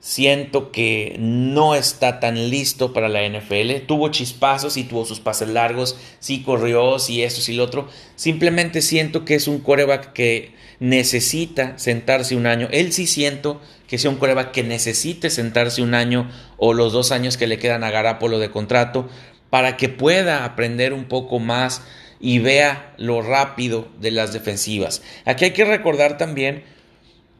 siento 0.00 0.70
que 0.70 1.16
no 1.18 1.74
está 1.74 2.20
tan 2.20 2.48
listo 2.48 2.92
para 2.92 3.08
la 3.08 3.28
NFL. 3.28 3.84
Tuvo 3.86 4.08
chispazos 4.08 4.76
y 4.76 4.84
tuvo 4.84 5.04
sus 5.04 5.20
pases 5.20 5.48
largos, 5.48 5.98
sí 6.18 6.42
corrió, 6.42 6.98
sí 6.98 7.22
eso, 7.22 7.42
sí 7.42 7.54
lo 7.54 7.64
otro. 7.64 7.88
Simplemente 8.14 8.82
siento 8.82 9.24
que 9.24 9.34
es 9.34 9.48
un 9.48 9.58
coreback 9.58 10.12
que 10.12 10.54
necesita 10.80 11.78
sentarse 11.78 12.36
un 12.36 12.46
año. 12.46 12.68
Él 12.70 12.92
sí 12.92 13.06
siento 13.06 13.60
que 13.88 13.98
sea 13.98 14.10
un 14.10 14.16
coreback 14.16 14.52
que 14.52 14.62
necesite 14.62 15.30
sentarse 15.30 15.82
un 15.82 15.94
año 15.94 16.30
o 16.56 16.74
los 16.74 16.92
dos 16.92 17.12
años 17.12 17.36
que 17.36 17.46
le 17.46 17.58
quedan 17.58 17.84
a 17.84 17.90
Garapolo 17.90 18.38
de 18.38 18.50
contrato 18.50 19.08
para 19.50 19.76
que 19.76 19.88
pueda 19.88 20.44
aprender 20.44 20.92
un 20.92 21.04
poco 21.04 21.38
más 21.38 21.82
y 22.20 22.38
vea 22.38 22.94
lo 22.98 23.22
rápido 23.22 23.88
de 24.00 24.10
las 24.10 24.32
defensivas. 24.32 25.02
Aquí 25.24 25.44
hay 25.44 25.52
que 25.52 25.64
recordar 25.64 26.18
también 26.18 26.64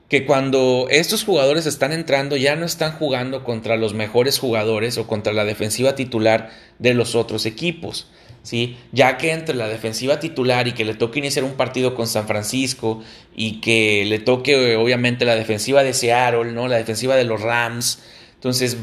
que 0.08 0.24
cuando 0.24 0.86
estos 0.90 1.24
jugadores 1.24 1.66
están 1.66 1.92
entrando 1.92 2.36
ya 2.36 2.54
no 2.54 2.64
están 2.64 2.92
jugando 2.92 3.42
contra 3.42 3.76
los 3.76 3.92
mejores 3.92 4.38
jugadores 4.38 4.98
o 4.98 5.06
contra 5.06 5.32
la 5.32 5.44
defensiva 5.44 5.96
titular 5.96 6.50
de 6.78 6.94
los 6.94 7.14
otros 7.14 7.44
equipos. 7.44 8.08
¿Sí? 8.46 8.76
Ya 8.92 9.16
que 9.16 9.32
entre 9.32 9.56
la 9.56 9.66
defensiva 9.66 10.20
titular 10.20 10.68
y 10.68 10.72
que 10.72 10.84
le 10.84 10.94
toque 10.94 11.18
iniciar 11.18 11.44
un 11.44 11.54
partido 11.54 11.96
con 11.96 12.06
San 12.06 12.28
Francisco 12.28 13.02
y 13.34 13.60
que 13.60 14.04
le 14.06 14.20
toque 14.20 14.76
obviamente 14.76 15.24
la 15.24 15.34
defensiva 15.34 15.82
de 15.82 15.92
Seattle, 15.92 16.52
¿no? 16.52 16.68
la 16.68 16.76
defensiva 16.76 17.16
de 17.16 17.24
los 17.24 17.40
Rams, 17.40 18.04
entonces 18.34 18.76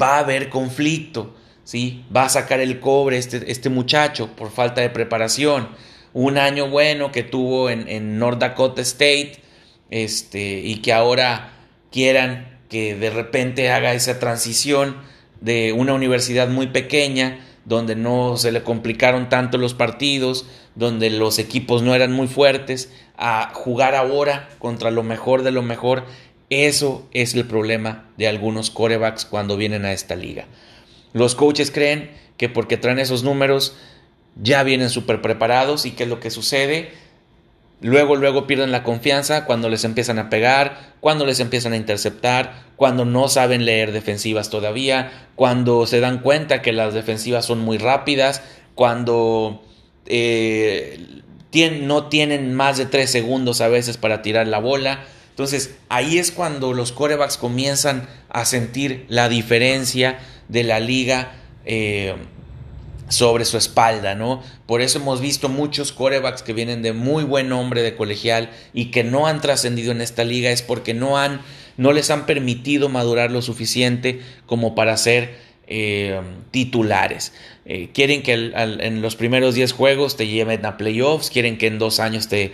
va 0.00 0.16
a 0.16 0.18
haber 0.18 0.48
conflicto. 0.48 1.32
¿sí? 1.62 2.04
Va 2.14 2.24
a 2.24 2.28
sacar 2.28 2.58
el 2.58 2.80
cobre 2.80 3.18
este, 3.18 3.52
este 3.52 3.68
muchacho 3.68 4.34
por 4.34 4.50
falta 4.50 4.80
de 4.80 4.90
preparación. 4.90 5.68
Un 6.12 6.36
año 6.36 6.68
bueno 6.68 7.12
que 7.12 7.22
tuvo 7.22 7.70
en, 7.70 8.18
North 8.18 8.40
Dakota 8.40 8.82
State 8.82 9.34
este, 9.90 10.58
y 10.58 10.82
que 10.82 10.92
ahora 10.92 11.52
quieran 11.92 12.58
que 12.68 12.96
de 12.96 13.10
repente 13.10 13.70
haga 13.70 13.94
esa 13.94 14.18
transición 14.18 14.96
de 15.40 15.72
una 15.72 15.94
universidad 15.94 16.48
muy 16.48 16.66
pequeña, 16.66 17.38
donde 17.64 17.94
no 17.94 18.36
se 18.36 18.52
le 18.52 18.62
complicaron 18.62 19.28
tanto 19.28 19.58
los 19.58 19.74
partidos, 19.74 20.46
donde 20.74 21.10
los 21.10 21.38
equipos 21.38 21.82
no 21.82 21.94
eran 21.94 22.12
muy 22.12 22.26
fuertes, 22.26 22.92
a 23.16 23.52
jugar 23.54 23.94
ahora 23.94 24.48
contra 24.58 24.90
lo 24.90 25.02
mejor 25.02 25.42
de 25.42 25.52
lo 25.52 25.62
mejor. 25.62 26.04
Eso 26.50 27.08
es 27.12 27.34
el 27.34 27.46
problema 27.46 28.08
de 28.16 28.28
algunos 28.28 28.70
corebacks 28.70 29.24
cuando 29.24 29.56
vienen 29.56 29.84
a 29.84 29.92
esta 29.92 30.16
liga. 30.16 30.46
Los 31.12 31.34
coaches 31.34 31.70
creen 31.70 32.10
que 32.36 32.48
porque 32.48 32.76
traen 32.76 32.98
esos 32.98 33.22
números 33.22 33.76
ya 34.40 34.62
vienen 34.62 34.90
súper 34.90 35.20
preparados 35.20 35.86
y 35.86 35.92
qué 35.92 36.04
es 36.04 36.08
lo 36.08 36.20
que 36.20 36.30
sucede 36.30 36.90
Luego, 37.82 38.14
luego 38.14 38.46
pierden 38.46 38.70
la 38.70 38.84
confianza 38.84 39.44
cuando 39.44 39.68
les 39.68 39.82
empiezan 39.84 40.20
a 40.20 40.30
pegar, 40.30 40.94
cuando 41.00 41.26
les 41.26 41.40
empiezan 41.40 41.72
a 41.72 41.76
interceptar, 41.76 42.62
cuando 42.76 43.04
no 43.04 43.28
saben 43.28 43.64
leer 43.64 43.90
defensivas 43.90 44.50
todavía, 44.50 45.26
cuando 45.34 45.84
se 45.86 45.98
dan 45.98 46.20
cuenta 46.20 46.62
que 46.62 46.72
las 46.72 46.94
defensivas 46.94 47.44
son 47.44 47.58
muy 47.58 47.78
rápidas, 47.78 48.42
cuando 48.76 49.64
eh, 50.06 51.22
no 51.82 52.06
tienen 52.06 52.54
más 52.54 52.78
de 52.78 52.86
tres 52.86 53.10
segundos 53.10 53.60
a 53.60 53.68
veces 53.68 53.96
para 53.96 54.22
tirar 54.22 54.46
la 54.46 54.60
bola. 54.60 55.04
Entonces 55.30 55.74
ahí 55.88 56.18
es 56.18 56.30
cuando 56.30 56.74
los 56.74 56.92
corebacks 56.92 57.36
comienzan 57.36 58.08
a 58.28 58.44
sentir 58.44 59.06
la 59.08 59.28
diferencia 59.28 60.20
de 60.48 60.62
la 60.62 60.78
liga. 60.78 61.32
Eh, 61.64 62.14
sobre 63.12 63.44
su 63.44 63.56
espalda, 63.56 64.14
¿no? 64.14 64.42
Por 64.66 64.80
eso 64.80 64.98
hemos 64.98 65.20
visto 65.20 65.48
muchos 65.48 65.92
corebacks 65.92 66.42
que 66.42 66.52
vienen 66.52 66.82
de 66.82 66.92
muy 66.92 67.24
buen 67.24 67.48
nombre 67.48 67.82
de 67.82 67.94
colegial 67.94 68.50
y 68.72 68.86
que 68.86 69.04
no 69.04 69.26
han 69.26 69.40
trascendido 69.40 69.92
en 69.92 70.00
esta 70.00 70.24
liga 70.24 70.50
es 70.50 70.62
porque 70.62 70.94
no 70.94 71.18
han 71.18 71.40
no 71.76 71.92
les 71.92 72.10
han 72.10 72.26
permitido 72.26 72.88
madurar 72.88 73.30
lo 73.30 73.42
suficiente 73.42 74.20
como 74.46 74.74
para 74.74 74.96
ser 74.96 75.36
eh, 75.66 76.20
titulares. 76.50 77.32
Eh, 77.64 77.90
quieren 77.94 78.22
que 78.22 78.32
en 78.34 79.00
los 79.00 79.16
primeros 79.16 79.54
10 79.54 79.72
juegos 79.72 80.16
te 80.16 80.26
lleven 80.26 80.66
a 80.66 80.76
playoffs, 80.76 81.30
quieren 81.30 81.56
que 81.56 81.68
en 81.68 81.78
dos 81.78 82.00
años 82.00 82.28
te, 82.28 82.52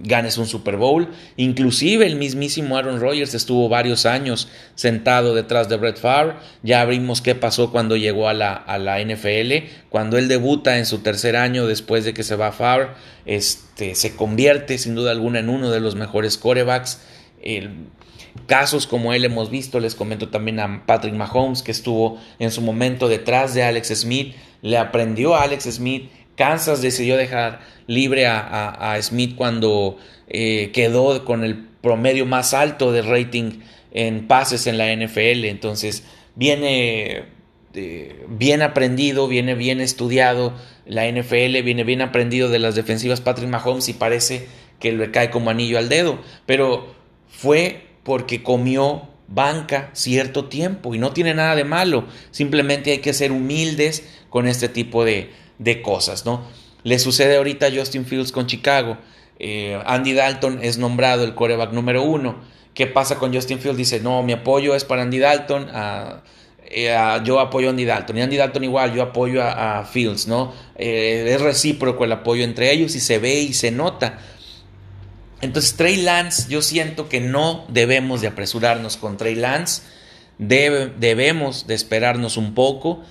ganes 0.00 0.38
un 0.38 0.46
Super 0.46 0.76
Bowl. 0.76 1.08
Inclusive 1.36 2.06
el 2.06 2.16
mismísimo 2.16 2.76
Aaron 2.76 3.00
Rodgers 3.00 3.34
estuvo 3.34 3.68
varios 3.68 4.06
años 4.06 4.48
sentado 4.74 5.34
detrás 5.34 5.68
de 5.68 5.76
Brett 5.76 5.98
Favre. 5.98 6.34
Ya 6.62 6.84
vimos 6.84 7.20
qué 7.20 7.34
pasó 7.34 7.70
cuando 7.70 7.96
llegó 7.96 8.28
a 8.28 8.34
la, 8.34 8.54
a 8.54 8.78
la 8.78 9.02
NFL. 9.02 9.66
Cuando 9.88 10.18
él 10.18 10.28
debuta 10.28 10.78
en 10.78 10.86
su 10.86 10.98
tercer 10.98 11.36
año 11.36 11.66
después 11.66 12.04
de 12.04 12.14
que 12.14 12.22
se 12.22 12.36
va 12.36 12.48
a 12.48 12.52
Favre, 12.52 12.88
este, 13.26 13.94
se 13.94 14.16
convierte 14.16 14.78
sin 14.78 14.94
duda 14.94 15.10
alguna 15.10 15.40
en 15.40 15.48
uno 15.48 15.70
de 15.70 15.80
los 15.80 15.94
mejores 15.94 16.38
corebacks. 16.38 17.00
Casos 18.46 18.86
como 18.86 19.12
él 19.12 19.24
hemos 19.24 19.50
visto, 19.50 19.80
les 19.80 19.94
comento 19.94 20.28
también 20.28 20.60
a 20.60 20.86
Patrick 20.86 21.14
Mahomes, 21.14 21.62
que 21.62 21.70
estuvo 21.70 22.18
en 22.38 22.50
su 22.50 22.62
momento 22.62 23.08
detrás 23.08 23.54
de 23.54 23.62
Alex 23.62 23.88
Smith, 23.88 24.34
le 24.62 24.78
aprendió 24.78 25.34
a 25.34 25.42
Alex 25.42 25.64
Smith, 25.64 26.10
Kansas 26.38 26.80
decidió 26.80 27.16
dejar 27.16 27.60
libre 27.88 28.26
a, 28.28 28.96
Smith 29.02 29.34
cuando 29.34 29.98
eh, 30.28 30.70
quedó 30.72 31.24
con 31.24 31.42
el 31.42 31.66
promedio 31.82 32.26
más 32.26 32.54
alto 32.54 32.92
de 32.92 33.02
rating 33.02 33.60
en 33.90 34.28
pases 34.28 34.68
en 34.68 34.78
la 34.78 34.94
NFL. 34.94 35.44
Entonces 35.46 36.04
viene 36.36 37.24
eh, 37.74 38.24
bien 38.28 38.62
aprendido, 38.62 39.26
viene 39.26 39.56
bien 39.56 39.80
estudiado 39.80 40.54
la 40.86 41.10
NFL, 41.10 41.60
viene 41.64 41.82
bien 41.82 42.02
aprendido 42.02 42.48
de 42.48 42.60
las 42.60 42.76
defensivas 42.76 43.20
Patrick 43.20 43.48
Mahomes 43.48 43.88
y 43.88 43.94
parece 43.94 44.46
que 44.78 44.92
le 44.92 45.10
cae 45.10 45.30
como 45.30 45.50
anillo 45.50 45.76
al 45.76 45.88
dedo. 45.88 46.20
Pero 46.46 46.94
fue 47.28 47.88
porque 48.04 48.44
comió 48.44 49.08
banca 49.26 49.90
cierto 49.92 50.44
tiempo 50.44 50.94
y 50.94 50.98
no 50.98 51.12
tiene 51.12 51.34
nada 51.34 51.56
de 51.56 51.64
malo. 51.64 52.06
Simplemente 52.30 52.92
hay 52.92 52.98
que 52.98 53.12
ser 53.12 53.32
humildes 53.32 54.08
con 54.30 54.46
este 54.46 54.68
tipo 54.68 55.04
de, 55.04 55.30
de 55.58 55.82
cosas, 55.82 56.24
¿no? 56.24 56.42
Le 56.84 56.98
sucede 56.98 57.36
ahorita 57.36 57.66
a 57.66 57.70
Justin 57.70 58.06
Fields 58.06 58.32
con 58.32 58.46
Chicago. 58.46 58.98
Eh, 59.38 59.80
Andy 59.86 60.14
Dalton 60.14 60.60
es 60.62 60.78
nombrado 60.78 61.24
el 61.24 61.34
coreback 61.34 61.72
número 61.72 62.02
uno. 62.02 62.36
¿Qué 62.74 62.86
pasa 62.86 63.16
con 63.16 63.34
Justin 63.34 63.58
Fields? 63.58 63.76
Dice, 63.76 64.00
no, 64.00 64.22
mi 64.22 64.32
apoyo 64.32 64.74
es 64.74 64.84
para 64.84 65.02
Andy 65.02 65.18
Dalton. 65.18 65.68
Eh, 66.70 66.94
yo 67.24 67.40
apoyo 67.40 67.68
a 67.68 67.70
Andy 67.70 67.84
Dalton. 67.84 68.18
Y 68.18 68.22
Andy 68.22 68.36
Dalton 68.36 68.64
igual, 68.64 68.94
yo 68.94 69.02
apoyo 69.02 69.42
a, 69.42 69.84
Fields, 69.84 70.28
¿no? 70.28 70.52
Eh, 70.76 71.24
es 71.28 71.40
recíproco 71.40 72.04
el 72.04 72.12
apoyo 72.12 72.44
entre 72.44 72.70
ellos 72.72 72.94
y 72.94 73.00
se 73.00 73.18
ve 73.18 73.40
y 73.40 73.54
se 73.54 73.70
nota. 73.70 74.18
Entonces, 75.40 75.76
Trey 75.76 75.96
Lance, 75.96 76.48
yo 76.48 76.62
siento 76.62 77.08
que 77.08 77.20
no 77.20 77.64
debemos 77.68 78.20
de 78.20 78.28
apresurarnos 78.28 78.96
con 78.96 79.16
Trey 79.16 79.34
Lance. 79.34 79.82
debemos 80.38 81.66
de 81.66 81.74
esperarnos 81.74 82.36
un 82.36 82.54
poco 82.54 83.02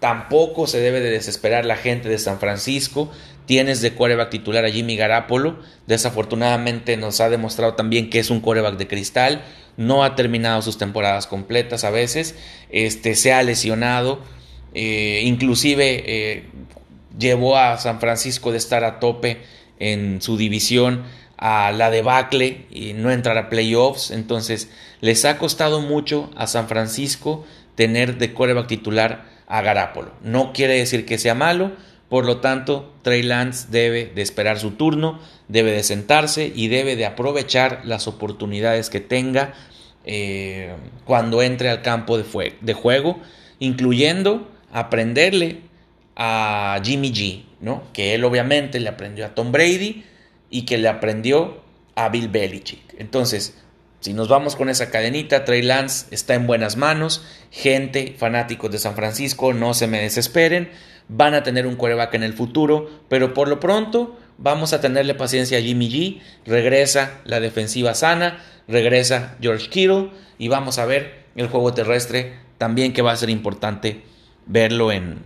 Tampoco 0.00 0.66
se 0.66 0.80
debe 0.80 1.00
de 1.00 1.10
desesperar 1.10 1.64
la 1.64 1.76
gente 1.76 2.08
de 2.08 2.18
San 2.18 2.38
Francisco. 2.38 3.10
Tienes 3.46 3.80
de 3.80 3.94
coreback 3.94 4.30
titular 4.30 4.64
a 4.64 4.70
Jimmy 4.70 4.96
Garapolo. 4.96 5.58
Desafortunadamente 5.86 6.96
nos 6.96 7.20
ha 7.20 7.28
demostrado 7.30 7.74
también 7.74 8.10
que 8.10 8.20
es 8.20 8.30
un 8.30 8.40
coreback 8.40 8.76
de 8.76 8.86
cristal. 8.86 9.42
No 9.76 10.04
ha 10.04 10.14
terminado 10.14 10.62
sus 10.62 10.78
temporadas 10.78 11.26
completas 11.26 11.82
a 11.84 11.90
veces. 11.90 12.36
Este, 12.70 13.16
se 13.16 13.32
ha 13.32 13.42
lesionado. 13.42 14.20
Eh, 14.74 15.22
inclusive 15.24 16.04
eh, 16.06 16.44
llevó 17.18 17.56
a 17.56 17.78
San 17.78 18.00
Francisco 18.00 18.52
de 18.52 18.58
estar 18.58 18.84
a 18.84 19.00
tope 19.00 19.38
en 19.80 20.22
su 20.22 20.36
división 20.36 21.04
a 21.38 21.72
la 21.72 21.90
debacle 21.90 22.66
y 22.70 22.92
no 22.92 23.10
entrar 23.10 23.36
a 23.38 23.48
playoffs. 23.48 24.12
Entonces 24.12 24.68
les 25.00 25.24
ha 25.24 25.38
costado 25.38 25.80
mucho 25.80 26.30
a 26.36 26.46
San 26.46 26.68
Francisco 26.68 27.44
tener 27.74 28.18
de 28.18 28.34
coreback 28.34 28.66
titular 28.66 29.37
a 29.48 29.62
Garapolo. 29.62 30.12
No 30.22 30.52
quiere 30.52 30.74
decir 30.74 31.04
que 31.04 31.18
sea 31.18 31.34
malo, 31.34 31.72
por 32.08 32.24
lo 32.24 32.38
tanto, 32.38 32.92
Trey 33.02 33.22
Lance 33.22 33.66
debe 33.70 34.06
de 34.06 34.22
esperar 34.22 34.58
su 34.58 34.72
turno, 34.72 35.18
debe 35.48 35.72
de 35.72 35.82
sentarse 35.82 36.50
y 36.54 36.68
debe 36.68 36.96
de 36.96 37.04
aprovechar 37.04 37.82
las 37.84 38.08
oportunidades 38.08 38.88
que 38.88 39.00
tenga 39.00 39.54
eh, 40.04 40.74
cuando 41.04 41.42
entre 41.42 41.68
al 41.68 41.82
campo 41.82 42.16
de, 42.16 42.54
de, 42.60 42.72
juego, 42.72 43.20
incluyendo 43.58 44.48
aprenderle 44.72 45.60
a 46.16 46.80
Jimmy 46.82 47.12
G, 47.12 47.44
¿no? 47.60 47.82
que 47.92 48.14
él 48.14 48.24
obviamente 48.24 48.80
le 48.80 48.88
aprendió 48.88 49.26
a 49.26 49.34
Tom 49.34 49.52
Brady 49.52 50.04
y 50.48 50.62
que 50.62 50.78
le 50.78 50.88
aprendió 50.88 51.62
a 51.94 52.08
Bill 52.08 52.28
Belichick. 52.28 52.94
Entonces, 52.98 53.58
si 54.00 54.12
nos 54.12 54.28
vamos 54.28 54.54
con 54.54 54.68
esa 54.68 54.90
cadenita, 54.90 55.44
Trey 55.44 55.62
Lance 55.62 56.06
está 56.12 56.34
en 56.34 56.46
buenas 56.46 56.76
manos. 56.76 57.24
Gente, 57.50 58.14
fanáticos 58.16 58.70
de 58.70 58.78
San 58.78 58.94
Francisco, 58.94 59.52
no 59.52 59.74
se 59.74 59.88
me 59.88 60.00
desesperen. 60.00 60.70
Van 61.08 61.34
a 61.34 61.42
tener 61.42 61.66
un 61.66 61.74
coreback 61.74 62.14
en 62.14 62.22
el 62.22 62.32
futuro, 62.32 62.88
pero 63.08 63.34
por 63.34 63.48
lo 63.48 63.58
pronto 63.58 64.16
vamos 64.36 64.72
a 64.72 64.80
tenerle 64.80 65.14
paciencia 65.14 65.58
a 65.58 65.62
Jimmy 65.62 65.90
G. 65.90 66.20
Regresa 66.46 67.20
la 67.24 67.40
defensiva 67.40 67.94
sana, 67.94 68.44
regresa 68.68 69.36
George 69.40 69.68
Kittle 69.68 70.10
y 70.38 70.46
vamos 70.46 70.78
a 70.78 70.86
ver 70.86 71.24
el 71.34 71.48
juego 71.48 71.74
terrestre 71.74 72.34
también 72.56 72.92
que 72.92 73.02
va 73.02 73.12
a 73.12 73.16
ser 73.16 73.30
importante 73.30 74.02
verlo 74.46 74.92
en, 74.92 75.22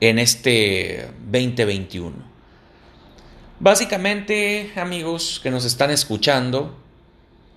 en 0.00 0.18
este 0.18 1.08
2021. 1.30 2.32
Básicamente, 3.60 4.72
amigos 4.76 5.40
que 5.42 5.50
nos 5.50 5.64
están 5.64 5.90
escuchando, 5.90 6.81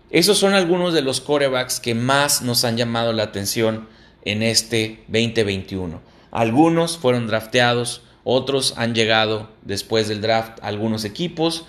esos 0.10 0.38
son 0.38 0.54
algunos 0.54 0.94
de 0.94 1.02
los 1.02 1.22
corebacks 1.22 1.80
que 1.80 1.96
más 1.96 2.42
nos 2.42 2.64
han 2.64 2.78
llamado 2.78 3.14
la 3.14 3.24
atención 3.24 3.88
en 4.24 4.44
este 4.44 5.04
2021. 5.08 6.02
Algunos 6.32 6.98
fueron 6.98 7.28
drafteados, 7.28 8.02
otros 8.24 8.74
han 8.78 8.94
llegado 8.96 9.50
después 9.62 10.08
del 10.08 10.22
draft 10.22 10.60
a 10.62 10.68
algunos 10.68 11.06
equipos. 11.06 11.66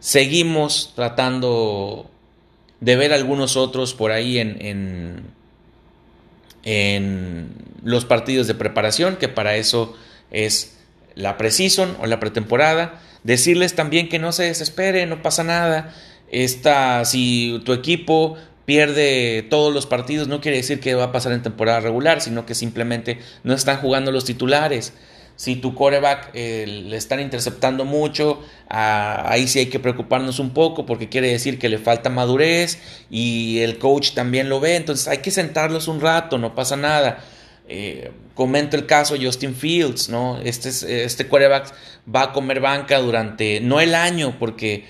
Seguimos 0.00 0.92
tratando 0.96 2.10
de 2.80 2.96
ver 2.96 3.12
algunos 3.12 3.56
otros 3.56 3.94
por 3.94 4.10
ahí 4.12 4.38
en, 4.38 5.26
en, 6.64 7.48
los 7.82 8.04
partidos 8.04 8.46
de 8.46 8.54
preparación, 8.54 9.16
que 9.16 9.28
para 9.28 9.56
eso 9.56 9.96
es 10.30 10.78
la 11.14 11.36
preseason 11.36 11.96
o 12.00 12.06
la 12.06 12.20
pretemporada. 12.20 13.00
Decirles 13.22 13.74
también 13.74 14.08
que 14.08 14.18
no 14.18 14.32
se 14.32 14.44
desespere, 14.44 15.06
no 15.06 15.22
pasa 15.22 15.44
nada. 15.44 15.94
Esta, 16.30 17.04
si 17.04 17.60
tu 17.64 17.72
equipo 17.72 18.36
pierde 18.64 19.46
todos 19.48 19.72
los 19.72 19.86
partidos, 19.86 20.28
no 20.28 20.40
quiere 20.42 20.58
decir 20.58 20.78
que 20.78 20.94
va 20.94 21.04
a 21.04 21.12
pasar 21.12 21.32
en 21.32 21.42
temporada 21.42 21.80
regular, 21.80 22.20
sino 22.20 22.44
que 22.44 22.54
simplemente 22.54 23.18
no 23.42 23.54
están 23.54 23.78
jugando 23.78 24.12
los 24.12 24.26
titulares. 24.26 24.92
Si 25.36 25.56
tu 25.56 25.74
coreback 25.74 26.32
eh, 26.34 26.66
le 26.66 26.96
están 26.96 27.20
interceptando 27.20 27.84
mucho, 27.84 28.42
ah, 28.68 29.24
ahí 29.26 29.46
sí 29.46 29.60
hay 29.60 29.66
que 29.66 29.78
preocuparnos 29.78 30.38
un 30.38 30.50
poco 30.50 30.84
porque 30.84 31.08
quiere 31.08 31.30
decir 31.30 31.58
que 31.58 31.68
le 31.68 31.78
falta 31.78 32.10
madurez 32.10 32.78
y 33.08 33.60
el 33.60 33.78
coach 33.78 34.14
también 34.14 34.48
lo 34.48 34.58
ve. 34.58 34.76
Entonces 34.76 35.06
hay 35.08 35.18
que 35.18 35.30
sentarlos 35.30 35.88
un 35.88 36.00
rato, 36.00 36.36
no 36.36 36.54
pasa 36.54 36.76
nada. 36.76 37.24
Eh, 37.68 38.10
comento 38.34 38.76
el 38.76 38.86
caso 38.86 39.14
Justin 39.18 39.54
Fields, 39.54 40.08
¿no? 40.08 40.40
Este, 40.42 41.04
este 41.04 41.26
quarterback 41.26 41.72
va 42.12 42.22
a 42.22 42.32
comer 42.32 42.60
banca 42.60 42.98
durante, 42.98 43.60
no 43.60 43.80
el 43.80 43.94
año, 43.94 44.36
porque 44.38 44.86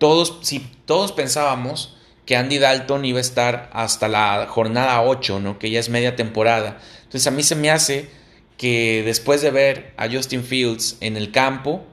todos, 0.00 0.38
si 0.40 0.60
todos 0.86 1.12
pensábamos 1.12 1.94
que 2.24 2.34
Andy 2.34 2.58
Dalton 2.58 3.04
iba 3.04 3.18
a 3.18 3.20
estar 3.20 3.70
hasta 3.72 4.08
la 4.08 4.46
jornada 4.48 5.02
8, 5.02 5.40
¿no? 5.40 5.58
Que 5.58 5.70
ya 5.70 5.78
es 5.78 5.90
media 5.90 6.16
temporada. 6.16 6.78
Entonces 7.04 7.26
a 7.26 7.30
mí 7.30 7.42
se 7.42 7.54
me 7.54 7.70
hace 7.70 8.08
que 8.56 9.02
después 9.04 9.42
de 9.42 9.50
ver 9.50 9.92
a 9.96 10.08
Justin 10.10 10.42
Fields 10.42 10.96
en 11.00 11.16
el 11.16 11.32
campo, 11.32 11.84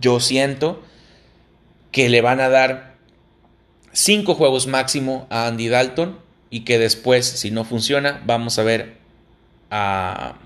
yo 0.00 0.20
siento 0.20 0.82
que 1.90 2.08
le 2.08 2.20
van 2.20 2.40
a 2.40 2.48
dar 2.48 2.94
cinco 3.92 4.34
juegos 4.34 4.68
máximo 4.68 5.26
a 5.30 5.48
Andy 5.48 5.68
Dalton 5.68 6.18
y 6.48 6.60
que 6.60 6.78
después, 6.78 7.26
si 7.26 7.50
no 7.50 7.64
funciona, 7.64 8.22
vamos 8.26 8.58
a 8.58 8.62
ver 8.62 8.98
a 9.70 10.36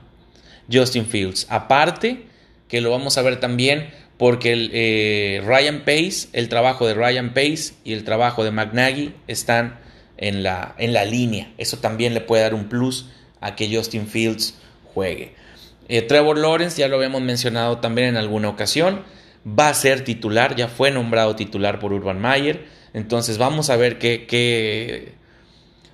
Justin 0.72 1.04
Fields. 1.04 1.46
Aparte, 1.50 2.26
que 2.68 2.80
lo 2.80 2.90
vamos 2.90 3.18
a 3.18 3.22
ver 3.22 3.40
también 3.40 3.92
porque 4.18 4.70
eh, 4.72 5.42
Ryan 5.44 5.80
Pace, 5.80 6.28
el 6.32 6.48
trabajo 6.48 6.86
de 6.86 6.94
Ryan 6.94 7.34
Pace 7.34 7.74
y 7.84 7.92
el 7.92 8.04
trabajo 8.04 8.44
de 8.44 8.50
McNaghy 8.50 9.14
están 9.26 9.78
en 10.16 10.42
la, 10.42 10.74
en 10.78 10.92
la 10.92 11.04
línea. 11.04 11.52
Eso 11.58 11.78
también 11.78 12.14
le 12.14 12.20
puede 12.20 12.42
dar 12.42 12.54
un 12.54 12.68
plus 12.68 13.10
a 13.40 13.56
que 13.56 13.74
Justin 13.74 14.06
Fields 14.06 14.54
juegue. 14.92 15.34
Eh, 15.88 16.02
Trevor 16.02 16.38
Lawrence, 16.38 16.80
ya 16.80 16.88
lo 16.88 16.96
habíamos 16.96 17.22
mencionado 17.22 17.78
también 17.78 18.08
en 18.08 18.16
alguna 18.16 18.48
ocasión, 18.48 19.02
va 19.46 19.68
a 19.68 19.74
ser 19.74 20.04
titular, 20.04 20.56
ya 20.56 20.68
fue 20.68 20.90
nombrado 20.90 21.36
titular 21.36 21.78
por 21.78 21.92
Urban 21.92 22.20
Mayer. 22.20 22.64
Entonces 22.94 23.38
vamos 23.38 23.70
a 23.70 23.76
ver 23.76 23.98
qué, 23.98 24.26
qué 24.26 25.14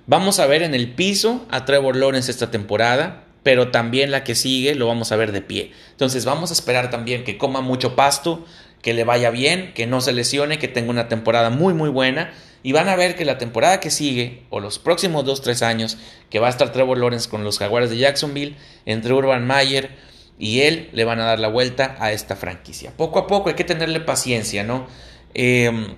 Vamos 0.07 0.39
a 0.39 0.47
ver 0.47 0.63
en 0.63 0.73
el 0.73 0.91
piso 0.91 1.45
a 1.49 1.63
Trevor 1.63 1.95
Lawrence 1.95 2.31
esta 2.31 2.49
temporada, 2.51 3.23
pero 3.43 3.69
también 3.69 4.11
la 4.11 4.23
que 4.23 4.35
sigue 4.35 4.75
lo 4.75 4.87
vamos 4.87 5.11
a 5.11 5.15
ver 5.15 5.31
de 5.31 5.41
pie. 5.41 5.71
Entonces 5.91 6.25
vamos 6.25 6.51
a 6.51 6.53
esperar 6.53 6.89
también 6.89 7.23
que 7.23 7.37
coma 7.37 7.61
mucho 7.61 7.95
pasto, 7.95 8.45
que 8.81 8.93
le 8.93 9.03
vaya 9.03 9.29
bien, 9.29 9.73
que 9.73 9.87
no 9.87 10.01
se 10.01 10.13
lesione, 10.13 10.59
que 10.59 10.67
tenga 10.67 10.89
una 10.89 11.07
temporada 11.07 11.49
muy 11.49 11.73
muy 11.73 11.89
buena. 11.89 12.33
Y 12.63 12.73
van 12.73 12.89
a 12.89 12.95
ver 12.95 13.15
que 13.15 13.25
la 13.25 13.39
temporada 13.39 13.79
que 13.79 13.89
sigue, 13.89 14.43
o 14.51 14.59
los 14.59 14.77
próximos 14.77 15.25
2-3 15.25 15.63
años, 15.63 15.97
que 16.29 16.39
va 16.39 16.45
a 16.45 16.51
estar 16.51 16.71
Trevor 16.71 16.99
Lawrence 16.99 17.27
con 17.27 17.43
los 17.43 17.57
Jaguares 17.57 17.89
de 17.89 17.97
Jacksonville, 17.97 18.55
entre 18.85 19.13
Urban 19.13 19.47
Mayer 19.47 19.89
y 20.37 20.61
él, 20.61 20.89
le 20.93 21.03
van 21.03 21.19
a 21.19 21.25
dar 21.25 21.39
la 21.39 21.47
vuelta 21.47 21.95
a 21.99 22.11
esta 22.11 22.35
franquicia. 22.35 22.93
Poco 22.95 23.17
a 23.17 23.27
poco 23.27 23.49
hay 23.49 23.55
que 23.55 23.63
tenerle 23.63 23.99
paciencia, 23.99 24.63
¿no? 24.63 24.85
Eh, 25.33 25.95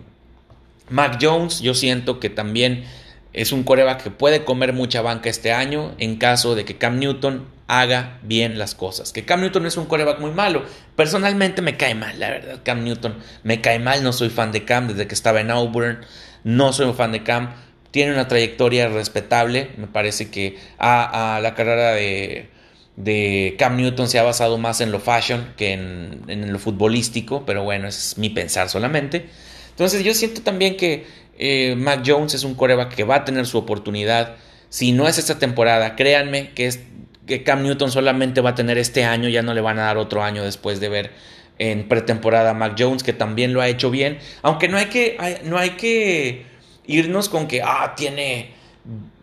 Mac 0.89 1.17
Jones, 1.21 1.59
yo 1.61 1.73
siento 1.73 2.19
que 2.19 2.29
también 2.29 2.85
es 3.33 3.51
un 3.51 3.63
coreback 3.63 4.03
que 4.03 4.11
puede 4.11 4.45
comer 4.45 4.73
mucha 4.73 5.01
banca 5.01 5.29
este 5.29 5.51
año 5.51 5.95
en 5.97 6.17
caso 6.17 6.53
de 6.55 6.65
que 6.65 6.77
Cam 6.77 6.99
Newton 6.99 7.47
haga 7.67 8.19
bien 8.21 8.59
las 8.59 8.75
cosas. 8.75 9.11
Que 9.11 9.25
Cam 9.25 9.41
Newton 9.41 9.65
es 9.65 9.75
un 9.75 9.85
coreback 9.85 10.19
muy 10.19 10.31
malo. 10.31 10.63
Personalmente 10.95 11.63
me 11.63 11.75
cae 11.75 11.95
mal, 11.95 12.19
la 12.19 12.29
verdad. 12.29 12.59
Cam 12.63 12.83
Newton 12.83 13.15
me 13.43 13.59
cae 13.59 13.79
mal. 13.79 14.03
No 14.03 14.13
soy 14.13 14.29
fan 14.29 14.51
de 14.51 14.65
Cam 14.65 14.87
desde 14.87 15.07
que 15.07 15.15
estaba 15.15 15.41
en 15.41 15.49
Auburn. 15.49 16.05
No 16.43 16.73
soy 16.73 16.85
un 16.85 16.95
fan 16.95 17.11
de 17.11 17.23
Cam. 17.23 17.55
Tiene 17.89 18.13
una 18.13 18.27
trayectoria 18.27 18.87
respetable. 18.87 19.71
Me 19.77 19.87
parece 19.87 20.29
que 20.29 20.59
a, 20.77 21.39
la 21.41 21.55
carrera 21.55 21.93
de, 21.93 23.55
Cam 23.57 23.77
Newton 23.77 24.07
se 24.07 24.19
ha 24.19 24.23
basado 24.23 24.59
más 24.59 24.79
en 24.81 24.91
lo 24.91 24.99
fashion 24.99 25.53
que 25.57 25.73
en, 25.73 26.21
en 26.27 26.53
lo 26.53 26.59
futbolístico. 26.59 27.45
Pero 27.47 27.63
bueno, 27.63 27.87
es 27.87 28.19
mi 28.19 28.29
pensar 28.29 28.69
solamente. 28.69 29.27
Entonces 29.73 30.03
yo 30.03 30.13
siento 30.13 30.41
también 30.41 30.77
que 30.77 31.05
eh, 31.37 31.75
Mac 31.75 32.03
Jones 32.05 32.35
es 32.35 32.43
un 32.43 32.55
coreback 32.55 32.93
que 32.93 33.03
va 33.03 33.15
a 33.15 33.25
tener 33.25 33.45
su 33.47 33.57
oportunidad. 33.57 34.35
Si 34.69 34.91
no 34.91 35.07
es 35.07 35.17
esta 35.17 35.39
temporada, 35.39 35.95
créanme 35.95 36.51
que, 36.51 36.67
es, 36.67 36.81
que 37.25 37.43
Cam 37.43 37.63
Newton 37.63 37.91
solamente 37.91 38.41
va 38.41 38.51
a 38.51 38.55
tener 38.55 38.77
este 38.77 39.03
año, 39.03 39.29
ya 39.29 39.41
no 39.41 39.53
le 39.53 39.61
van 39.61 39.79
a 39.79 39.83
dar 39.83 39.97
otro 39.97 40.23
año 40.23 40.43
después 40.43 40.79
de 40.79 40.89
ver 40.89 41.11
en 41.59 41.87
pretemporada 41.87 42.51
a 42.51 42.53
Mac 42.53 42.75
Jones, 42.77 43.03
que 43.03 43.13
también 43.13 43.53
lo 43.53 43.61
ha 43.61 43.67
hecho 43.67 43.89
bien. 43.89 44.19
Aunque 44.41 44.67
no 44.67 44.77
hay 44.77 44.87
que, 44.87 45.17
no 45.43 45.57
hay 45.57 45.71
que 45.71 46.45
irnos 46.85 47.29
con 47.29 47.47
que, 47.47 47.61
ah, 47.61 47.93
tiene 47.95 48.51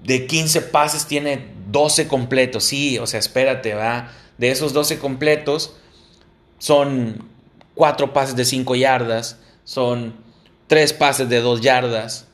de 0.03 0.27
15 0.27 0.63
pases, 0.63 1.07
tiene 1.07 1.47
12 1.71 2.09
completos. 2.09 2.65
Sí, 2.65 2.99
o 2.99 3.07
sea, 3.07 3.21
espérate, 3.21 3.75
va. 3.75 4.13
De 4.39 4.51
esos 4.51 4.73
12 4.73 4.99
completos, 4.99 5.77
son 6.59 7.29
4 7.75 8.13
pases 8.13 8.37
de 8.37 8.45
5 8.45 8.75
yardas, 8.77 9.39
son 9.65 10.15
tres 10.71 10.93
pases 10.93 11.29
de 11.29 11.41
dos 11.41 11.63
yardas, 11.63 12.29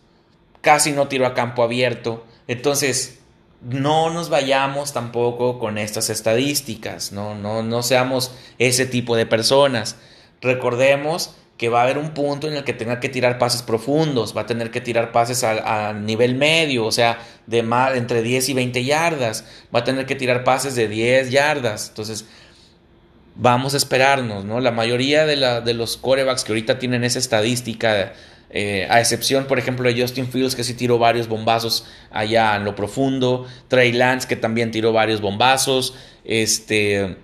casi 0.61 0.93
no 0.93 1.09
tiro 1.09 1.27
a 1.27 1.33
campo 1.33 1.63
abierto. 1.63 2.27
Entonces, 2.49 3.19
no 3.63 4.11
nos 4.11 4.29
vayamos 4.29 4.93
tampoco 4.93 5.59
con 5.59 5.79
estas 5.79 6.11
estadísticas, 6.11 7.13
no, 7.13 7.35
no, 7.35 7.63
no 7.63 7.83
seamos 7.83 8.33
ese 8.59 8.85
tipo 8.85 9.17
de 9.17 9.25
personas. 9.25 9.97
Recordemos 10.43 11.35
que 11.57 11.71
va 11.71 11.81
a 11.81 11.85
haber 11.85 11.97
un 11.97 12.11
punto 12.11 12.47
en 12.47 12.57
el 12.57 12.65
que 12.65 12.75
tenga 12.75 13.01
que 13.01 13.09
tirar 13.09 13.39
pases 13.39 13.63
profundos, 13.63 14.37
va 14.37 14.43
a 14.43 14.47
tener 14.47 14.71
que 14.71 14.83
tirar 14.83 15.13
pases 15.13 15.43
a, 15.43 15.95
nivel 15.95 16.35
medio, 16.35 16.85
o 16.85 16.93
sea, 16.93 17.19
de 17.47 17.63
más, 17.63 17.97
entre 17.97 18.21
10 18.21 18.51
y 18.51 18.53
20 18.53 18.85
yardas, 18.85 19.47
va 19.75 19.79
a 19.79 19.85
tener 19.85 20.05
que 20.05 20.15
tirar 20.15 20.45
pases 20.45 20.75
de 20.75 20.89
10 20.89 21.31
yardas. 21.31 21.89
Entonces, 21.89 22.27
vamos 23.37 23.75
a 23.75 23.77
esperarnos, 23.77 24.45
¿no? 24.45 24.61
La 24.61 24.71
mayoría 24.71 25.27
de, 25.27 25.37
la, 25.37 25.61
de 25.61 25.75
los 25.75 25.97
corebacks 25.97 26.45
que 26.45 26.53
ahorita 26.53 26.79
tienen 26.79 27.05
esa 27.05 27.19
estadística, 27.19 28.15
eh, 28.51 28.87
a 28.91 29.01
excepción, 29.01 29.47
por 29.47 29.59
ejemplo, 29.59 29.89
de 29.89 30.01
Justin 30.01 30.29
Fields, 30.29 30.55
que 30.55 30.65
sí 30.65 30.75
tiró 30.75 30.99
varios 30.99 31.29
bombazos 31.29 31.87
allá 32.11 32.57
en 32.57 32.65
lo 32.65 32.75
profundo, 32.75 33.47
Trey 33.69 33.93
Lance, 33.93 34.27
que 34.27 34.37
también 34.37 34.71
tiró 34.71 34.93
varios 34.93 35.21
bombazos, 35.21 35.95
este... 36.25 37.19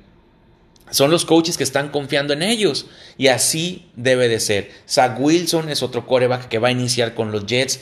Son 0.91 1.11
los 1.11 1.25
coaches 1.25 1.57
que 1.57 1.65
están 1.65 1.89
confiando 1.89 2.35
en 2.35 2.43
ellos 2.43 2.85
y 3.17 3.29
así 3.29 3.89
debe 3.97 4.29
de 4.29 4.39
ser. 4.41 4.71
Zach 4.87 5.19
Wilson 5.19 5.71
es 5.71 5.83
otro 5.83 6.07
coreback 6.07 6.49
que 6.49 6.59
va 6.59 6.69
a 6.69 6.71
iniciar 6.71 7.15
con 7.15 7.33
los 7.33 7.47
Jets 7.47 7.81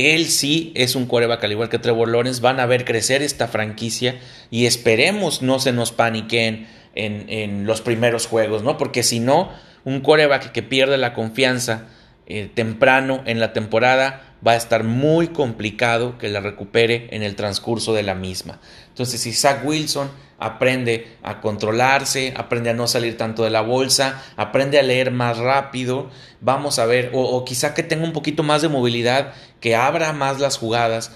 él 0.00 0.26
sí 0.26 0.72
es 0.74 0.94
un 0.94 1.06
coreback 1.06 1.44
al 1.44 1.52
igual 1.52 1.68
que 1.68 1.78
Trevor 1.78 2.08
Lawrence. 2.08 2.40
Van 2.40 2.60
a 2.60 2.66
ver 2.66 2.84
crecer 2.84 3.22
esta 3.22 3.48
franquicia 3.48 4.18
y 4.50 4.66
esperemos 4.66 5.42
no 5.42 5.58
se 5.58 5.72
nos 5.72 5.92
paniquen 5.92 6.66
en, 6.94 7.66
los 7.66 7.80
primeros 7.80 8.26
juegos, 8.26 8.62
¿no? 8.62 8.76
Porque 8.76 9.02
si 9.02 9.20
no, 9.20 9.50
un 9.84 10.00
coreback 10.00 10.52
que 10.52 10.62
pierde 10.62 10.98
la 10.98 11.14
confianza 11.14 11.86
eh, 12.26 12.50
temprano 12.52 13.22
en 13.26 13.40
la 13.40 13.52
temporada 13.52 14.22
va 14.46 14.52
a 14.52 14.56
estar 14.56 14.84
muy 14.84 15.28
complicado 15.28 16.18
que 16.18 16.28
la 16.28 16.40
recupere 16.40 17.08
en 17.10 17.22
el 17.22 17.36
transcurso 17.36 17.92
de 17.92 18.02
la 18.02 18.14
misma. 18.14 18.60
Entonces, 19.00 19.22
si 19.22 19.32
Zach 19.32 19.64
Wilson 19.64 20.10
aprende 20.38 21.16
a 21.22 21.40
controlarse, 21.40 22.34
aprende 22.36 22.68
a 22.68 22.74
no 22.74 22.86
salir 22.86 23.16
tanto 23.16 23.44
de 23.44 23.48
la 23.48 23.62
bolsa, 23.62 24.22
aprende 24.36 24.78
a 24.78 24.82
leer 24.82 25.10
más 25.10 25.38
rápido, 25.38 26.10
vamos 26.42 26.78
a 26.78 26.84
ver, 26.84 27.10
o, 27.14 27.42
quizá 27.46 27.72
que 27.72 27.82
tenga 27.82 28.04
un 28.04 28.12
poquito 28.12 28.42
más 28.42 28.60
de 28.60 28.68
movilidad, 28.68 29.32
que 29.58 29.74
abra 29.74 30.12
más 30.12 30.38
las 30.38 30.58
jugadas, 30.58 31.12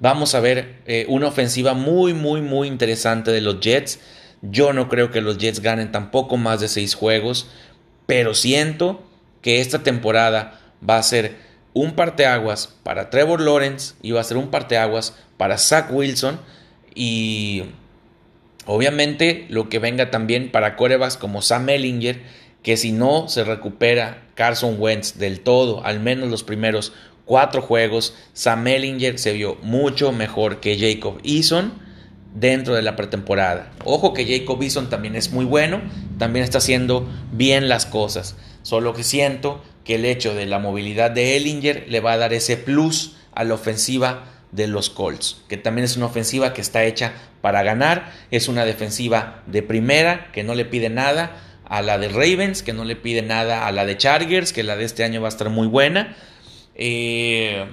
vamos 0.00 0.34
a 0.34 0.40
ver 0.40 0.82
eh, 0.86 1.06
una 1.08 1.28
ofensiva 1.28 1.74
muy, 1.74 2.12
muy, 2.12 2.40
muy 2.40 2.66
interesante 2.66 3.30
de 3.30 3.40
los 3.40 3.60
Jets. 3.60 4.00
Yo 4.42 4.72
no 4.72 4.88
creo 4.88 5.12
que 5.12 5.20
los 5.20 5.38
Jets 5.38 5.60
ganen 5.60 5.92
tampoco 5.92 6.38
más 6.38 6.58
de 6.58 6.66
seis 6.66 6.96
juegos, 6.96 7.48
pero 8.06 8.34
siento 8.34 9.00
que 9.42 9.60
esta 9.60 9.84
temporada 9.84 10.58
va 10.82 10.98
a 10.98 11.04
ser 11.04 11.36
un 11.72 11.92
parteaguas 11.92 12.74
para 12.82 13.10
Trevor 13.10 13.40
Lawrence 13.40 13.94
y 14.02 14.10
va 14.10 14.22
a 14.22 14.24
ser 14.24 14.38
un 14.38 14.48
parteaguas 14.48 15.14
para 15.36 15.56
Zach 15.56 15.92
Wilson 15.92 16.40
y 16.98 17.62
obviamente 18.66 19.46
lo 19.50 19.68
que 19.68 19.78
venga 19.78 20.10
también 20.10 20.50
para 20.50 20.74
corebacks 20.74 21.16
como 21.16 21.42
Sam 21.42 21.68
Ellinger 21.68 22.20
que 22.64 22.76
si 22.76 22.90
no 22.90 23.28
se 23.28 23.44
recupera 23.44 24.24
Carson 24.34 24.76
Wentz 24.80 25.16
del 25.16 25.38
todo, 25.38 25.84
al 25.84 26.00
menos 26.00 26.28
los 26.28 26.42
primeros 26.42 26.92
cuatro 27.24 27.62
juegos, 27.62 28.16
Sam 28.32 28.66
Ellinger 28.66 29.16
se 29.20 29.32
vio 29.32 29.58
mucho 29.62 30.10
mejor 30.10 30.58
que 30.58 30.76
Jacob 30.76 31.20
Eason 31.22 31.72
dentro 32.34 32.74
de 32.74 32.82
la 32.82 32.96
pretemporada. 32.96 33.70
Ojo 33.84 34.12
que 34.12 34.26
Jacob 34.26 34.60
Eason 34.60 34.90
también 34.90 35.14
es 35.14 35.30
muy 35.30 35.44
bueno, 35.44 35.80
también 36.18 36.42
está 36.42 36.58
haciendo 36.58 37.08
bien 37.30 37.68
las 37.68 37.86
cosas. 37.86 38.36
Solo 38.62 38.92
que 38.92 39.04
siento 39.04 39.62
que 39.84 39.94
el 39.94 40.04
hecho 40.04 40.34
de 40.34 40.46
la 40.46 40.58
movilidad 40.58 41.12
de 41.12 41.36
Ellinger 41.36 41.86
le 41.88 42.00
va 42.00 42.14
a 42.14 42.18
dar 42.18 42.32
ese 42.32 42.56
plus 42.56 43.14
a 43.34 43.44
la 43.44 43.54
ofensiva 43.54 44.37
de 44.52 44.66
los 44.66 44.90
Colts, 44.90 45.42
que 45.48 45.56
también 45.56 45.84
es 45.84 45.96
una 45.96 46.06
ofensiva 46.06 46.52
que 46.52 46.60
está 46.60 46.84
hecha 46.84 47.12
para 47.40 47.62
ganar, 47.62 48.12
es 48.30 48.48
una 48.48 48.64
defensiva 48.64 49.42
de 49.46 49.62
primera 49.62 50.30
que 50.32 50.42
no 50.42 50.54
le 50.54 50.64
pide 50.64 50.88
nada 50.90 51.36
a 51.64 51.82
la 51.82 51.98
de 51.98 52.08
Ravens, 52.08 52.62
que 52.62 52.72
no 52.72 52.84
le 52.84 52.96
pide 52.96 53.22
nada 53.22 53.66
a 53.66 53.72
la 53.72 53.84
de 53.84 53.96
Chargers, 53.96 54.52
que 54.52 54.62
la 54.62 54.76
de 54.76 54.84
este 54.84 55.04
año 55.04 55.20
va 55.20 55.28
a 55.28 55.30
estar 55.30 55.50
muy 55.50 55.66
buena. 55.66 56.16
Eh, 56.74 57.66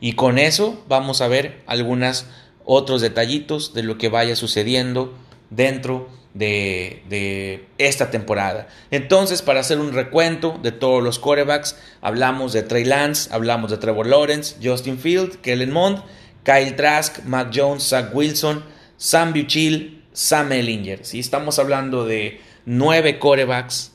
y 0.00 0.12
con 0.12 0.38
eso 0.38 0.84
vamos 0.88 1.20
a 1.22 1.28
ver 1.28 1.62
algunos 1.66 2.26
otros 2.64 3.00
detallitos 3.00 3.72
de 3.72 3.82
lo 3.82 3.96
que 3.96 4.08
vaya 4.08 4.36
sucediendo 4.36 5.14
dentro 5.50 6.08
de, 6.34 7.66
esta 7.78 8.10
temporada. 8.10 8.68
Entonces, 8.90 9.42
para 9.42 9.60
hacer 9.60 9.78
un 9.78 9.92
recuento 9.92 10.58
de 10.62 10.72
todos 10.72 11.02
los 11.02 11.18
quarterbacks, 11.18 11.76
hablamos 12.00 12.52
de 12.52 12.62
Trey 12.62 12.84
Lance, 12.84 13.28
hablamos 13.32 13.70
de 13.70 13.78
Trevor 13.78 14.06
Lawrence, 14.06 14.56
Justin 14.62 14.98
Field, 14.98 15.40
Kellen 15.40 15.72
Mond, 15.72 16.02
Kyle 16.44 16.74
Trask, 16.76 17.24
Matt 17.24 17.54
Jones, 17.54 17.88
Zach 17.88 18.14
Wilson, 18.14 18.64
Sam 18.96 19.32
Buchil, 19.32 20.04
Sam 20.12 20.52
Ellinger. 20.52 21.04
Si 21.04 21.18
estamos 21.18 21.58
hablando 21.58 22.04
de 22.04 22.40
nueve 22.64 23.18
corebacks 23.18 23.92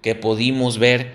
que 0.00 0.14
pudimos 0.14 0.78
ver 0.78 1.14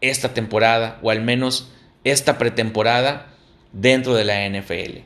esta 0.00 0.32
temporada, 0.32 0.98
o 1.02 1.10
al 1.10 1.22
menos 1.22 1.70
esta 2.04 2.38
pretemporada, 2.38 3.34
dentro 3.72 4.14
de 4.14 4.24
la 4.24 4.48
NFL. 4.48 5.00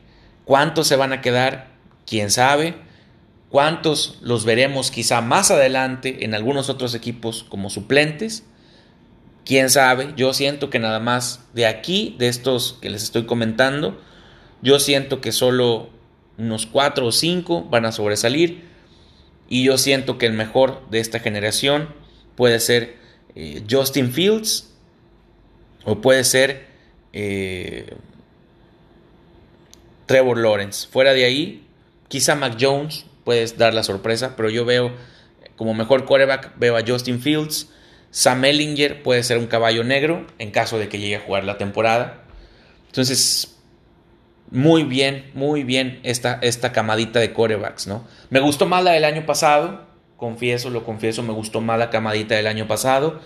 ¿Cuántos 0.44 0.86
se 0.86 0.96
van 0.96 1.12
a 1.12 1.20
quedar? 1.20 1.68
¿Quién 2.06 2.30
sabe? 2.30 2.74
¿Cuántos 3.54 4.18
los 4.20 4.44
veremos 4.44 4.90
quizá 4.90 5.20
más 5.20 5.52
adelante 5.52 6.24
en 6.24 6.34
algunos 6.34 6.68
otros 6.68 6.92
equipos 6.92 7.46
como 7.48 7.70
suplentes? 7.70 8.42
¿Quién 9.44 9.70
sabe? 9.70 10.12
Yo 10.16 10.34
siento 10.34 10.70
que 10.70 10.80
nada 10.80 10.98
más 10.98 11.44
de 11.54 11.66
aquí, 11.66 12.16
de 12.18 12.26
estos 12.26 12.76
que 12.82 12.90
les 12.90 13.04
estoy 13.04 13.26
comentando, 13.26 14.02
yo 14.60 14.80
siento 14.80 15.20
que 15.20 15.30
solo 15.30 15.88
unos 16.36 16.66
cuatro 16.66 17.06
o 17.06 17.12
cinco 17.12 17.62
van 17.62 17.86
a 17.86 17.92
sobresalir. 17.92 18.64
Y 19.48 19.62
yo 19.62 19.78
siento 19.78 20.18
que 20.18 20.26
el 20.26 20.32
mejor 20.32 20.82
de 20.90 20.98
esta 20.98 21.20
generación 21.20 21.90
puede 22.34 22.58
ser 22.58 22.96
eh, 23.36 23.62
Justin 23.70 24.10
Fields 24.10 24.74
o 25.84 26.00
puede 26.00 26.24
ser 26.24 26.66
eh, 27.12 27.94
Trevor 30.06 30.38
Lawrence. 30.38 30.88
Fuera 30.88 31.12
de 31.12 31.24
ahí, 31.24 31.64
quizá 32.08 32.34
Mac 32.34 32.56
Jones 32.60 33.06
puede 33.24 33.46
dar 33.56 33.74
la 33.74 33.82
sorpresa, 33.82 34.34
pero 34.36 34.50
yo 34.50 34.64
veo 34.64 34.92
como 35.56 35.74
mejor 35.74 36.04
quarterback, 36.04 36.52
veo 36.56 36.76
a 36.76 36.82
Justin 36.86 37.20
Fields. 37.20 37.70
Sam 38.10 38.44
Ellinger 38.44 39.02
puede 39.02 39.22
ser 39.22 39.38
un 39.38 39.46
caballo 39.46 39.82
negro 39.82 40.26
en 40.38 40.50
caso 40.50 40.78
de 40.78 40.88
que 40.88 40.98
llegue 40.98 41.16
a 41.16 41.20
jugar 41.20 41.44
la 41.44 41.58
temporada. 41.58 42.22
Entonces, 42.86 43.56
muy 44.50 44.84
bien, 44.84 45.30
muy 45.34 45.64
bien 45.64 45.98
esta, 46.04 46.38
esta 46.42 46.70
camadita 46.70 47.18
de 47.18 47.32
corebacks, 47.32 47.86
¿no? 47.86 48.06
Me 48.30 48.40
gustó 48.40 48.66
más 48.66 48.84
la 48.84 48.92
del 48.92 49.04
año 49.04 49.26
pasado, 49.26 49.86
confieso, 50.16 50.70
lo 50.70 50.84
confieso, 50.84 51.22
me 51.22 51.32
gustó 51.32 51.60
más 51.60 51.78
la 51.78 51.90
camadita 51.90 52.36
del 52.36 52.46
año 52.46 52.68
pasado, 52.68 53.20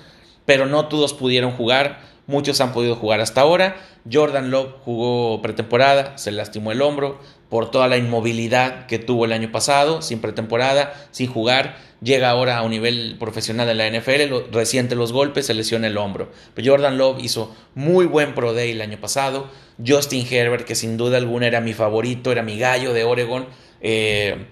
pero 0.47 0.65
no 0.65 0.89
todos 0.89 1.13
pudieron 1.13 1.51
jugar, 1.53 2.01
muchos 2.27 2.61
han 2.63 2.73
podido 2.73 2.97
jugar 2.97 3.21
hasta 3.21 3.43
ahora. 3.43 3.77
Jordan 4.11 4.51
Love 4.51 4.77
jugó 4.85 5.43
pretemporada, 5.43 6.17
se 6.17 6.31
lastimó 6.31 6.73
el 6.73 6.81
hombro 6.81 7.21
por 7.49 7.71
toda 7.71 7.89
la 7.89 7.97
inmovilidad 7.97 8.87
que 8.87 8.99
tuvo 8.99 9.25
el 9.25 9.33
año 9.33 9.51
pasado, 9.51 10.03
sin 10.03 10.21
pretemporada, 10.21 10.93
sin 11.11 11.29
jugar 11.29 11.77
llega 12.01 12.31
ahora 12.31 12.59
a 12.59 12.63
un 12.63 12.71
nivel 12.71 13.17
profesional 13.19 13.69
en 13.69 13.79
la 13.79 13.91
NFL, 13.91 14.53
reciente 14.53 14.95
los 14.95 15.13
golpes, 15.13 15.47
se 15.47 15.55
lesiona 15.55 15.87
el 15.87 15.97
hombro. 15.97 16.31
Pero 16.55 16.73
Jordan 16.73 16.99
Love 16.99 17.21
hizo 17.21 17.55
muy 17.75 18.07
buen 18.07 18.35
Pro 18.35 18.53
Day 18.53 18.71
el 18.71 18.81
año 18.81 18.99
pasado. 19.01 19.49
Justin 19.85 20.27
Herbert, 20.31 20.65
que 20.65 20.75
sin 20.75 20.97
duda 20.97 21.19
alguna 21.19 21.47
era 21.47 21.61
mi 21.61 21.73
favorito, 21.73 22.33
era 22.33 22.43
mi 22.43 22.59
gallo 22.59 22.93
de 22.93 23.05
Oregon, 23.05 23.47
eh, 23.81 24.47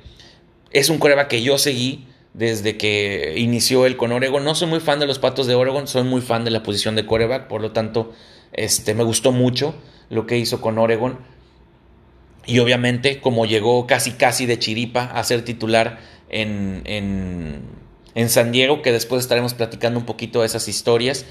es 0.71 0.89
un 0.89 0.99
coreback 0.99 1.29
que 1.29 1.43
yo 1.43 1.59
seguí 1.59 2.07
desde 2.35 2.77
que 2.77 3.35
inició 3.39 3.87
él 3.87 3.97
con 3.97 4.13
Oregon. 4.13 4.45
No 4.45 4.55
soy 4.55 4.69
muy 4.69 4.81
fan 4.81 5.01
de 5.01 5.07
los 5.07 5.19
Patos 5.19 5.47
de 5.47 5.55
Oregon, 5.55 5.89
soy 5.89 6.03
muy 6.03 6.21
fan 6.21 6.45
de 6.45 6.51
la 6.51 6.63
posición 6.63 6.95
de 6.97 7.07
coreback, 7.07 7.49
por 7.49 7.63
lo 7.63 7.73
tanto 7.73 8.13
este, 8.53 8.95
me 8.95 9.05
gustó 9.05 9.33
mucho 9.33 9.75
lo 10.11 10.27
que 10.27 10.37
hizo 10.37 10.61
con 10.61 10.79
Oregon. 10.79 11.19
Y 12.47 12.61
obviamente, 12.61 13.21
como 13.21 13.45
llegó 13.45 13.87
casi 13.87 14.13
casi 14.13 14.47
de 14.47 14.59
chiripa 14.59 15.05
a 15.05 15.25
ser 15.25 15.45
titular 15.45 15.99
en, 16.29 16.83
en, 18.15 18.29
San 18.29 18.53
Diego, 18.53 18.83
que 18.83 18.93
después 18.93 19.23
estaremos 19.23 19.55
platicando 19.55 19.99
un 19.99 20.07
poquito 20.07 20.41
de 20.41 20.47
esas 20.47 20.69
historias. 20.69 21.27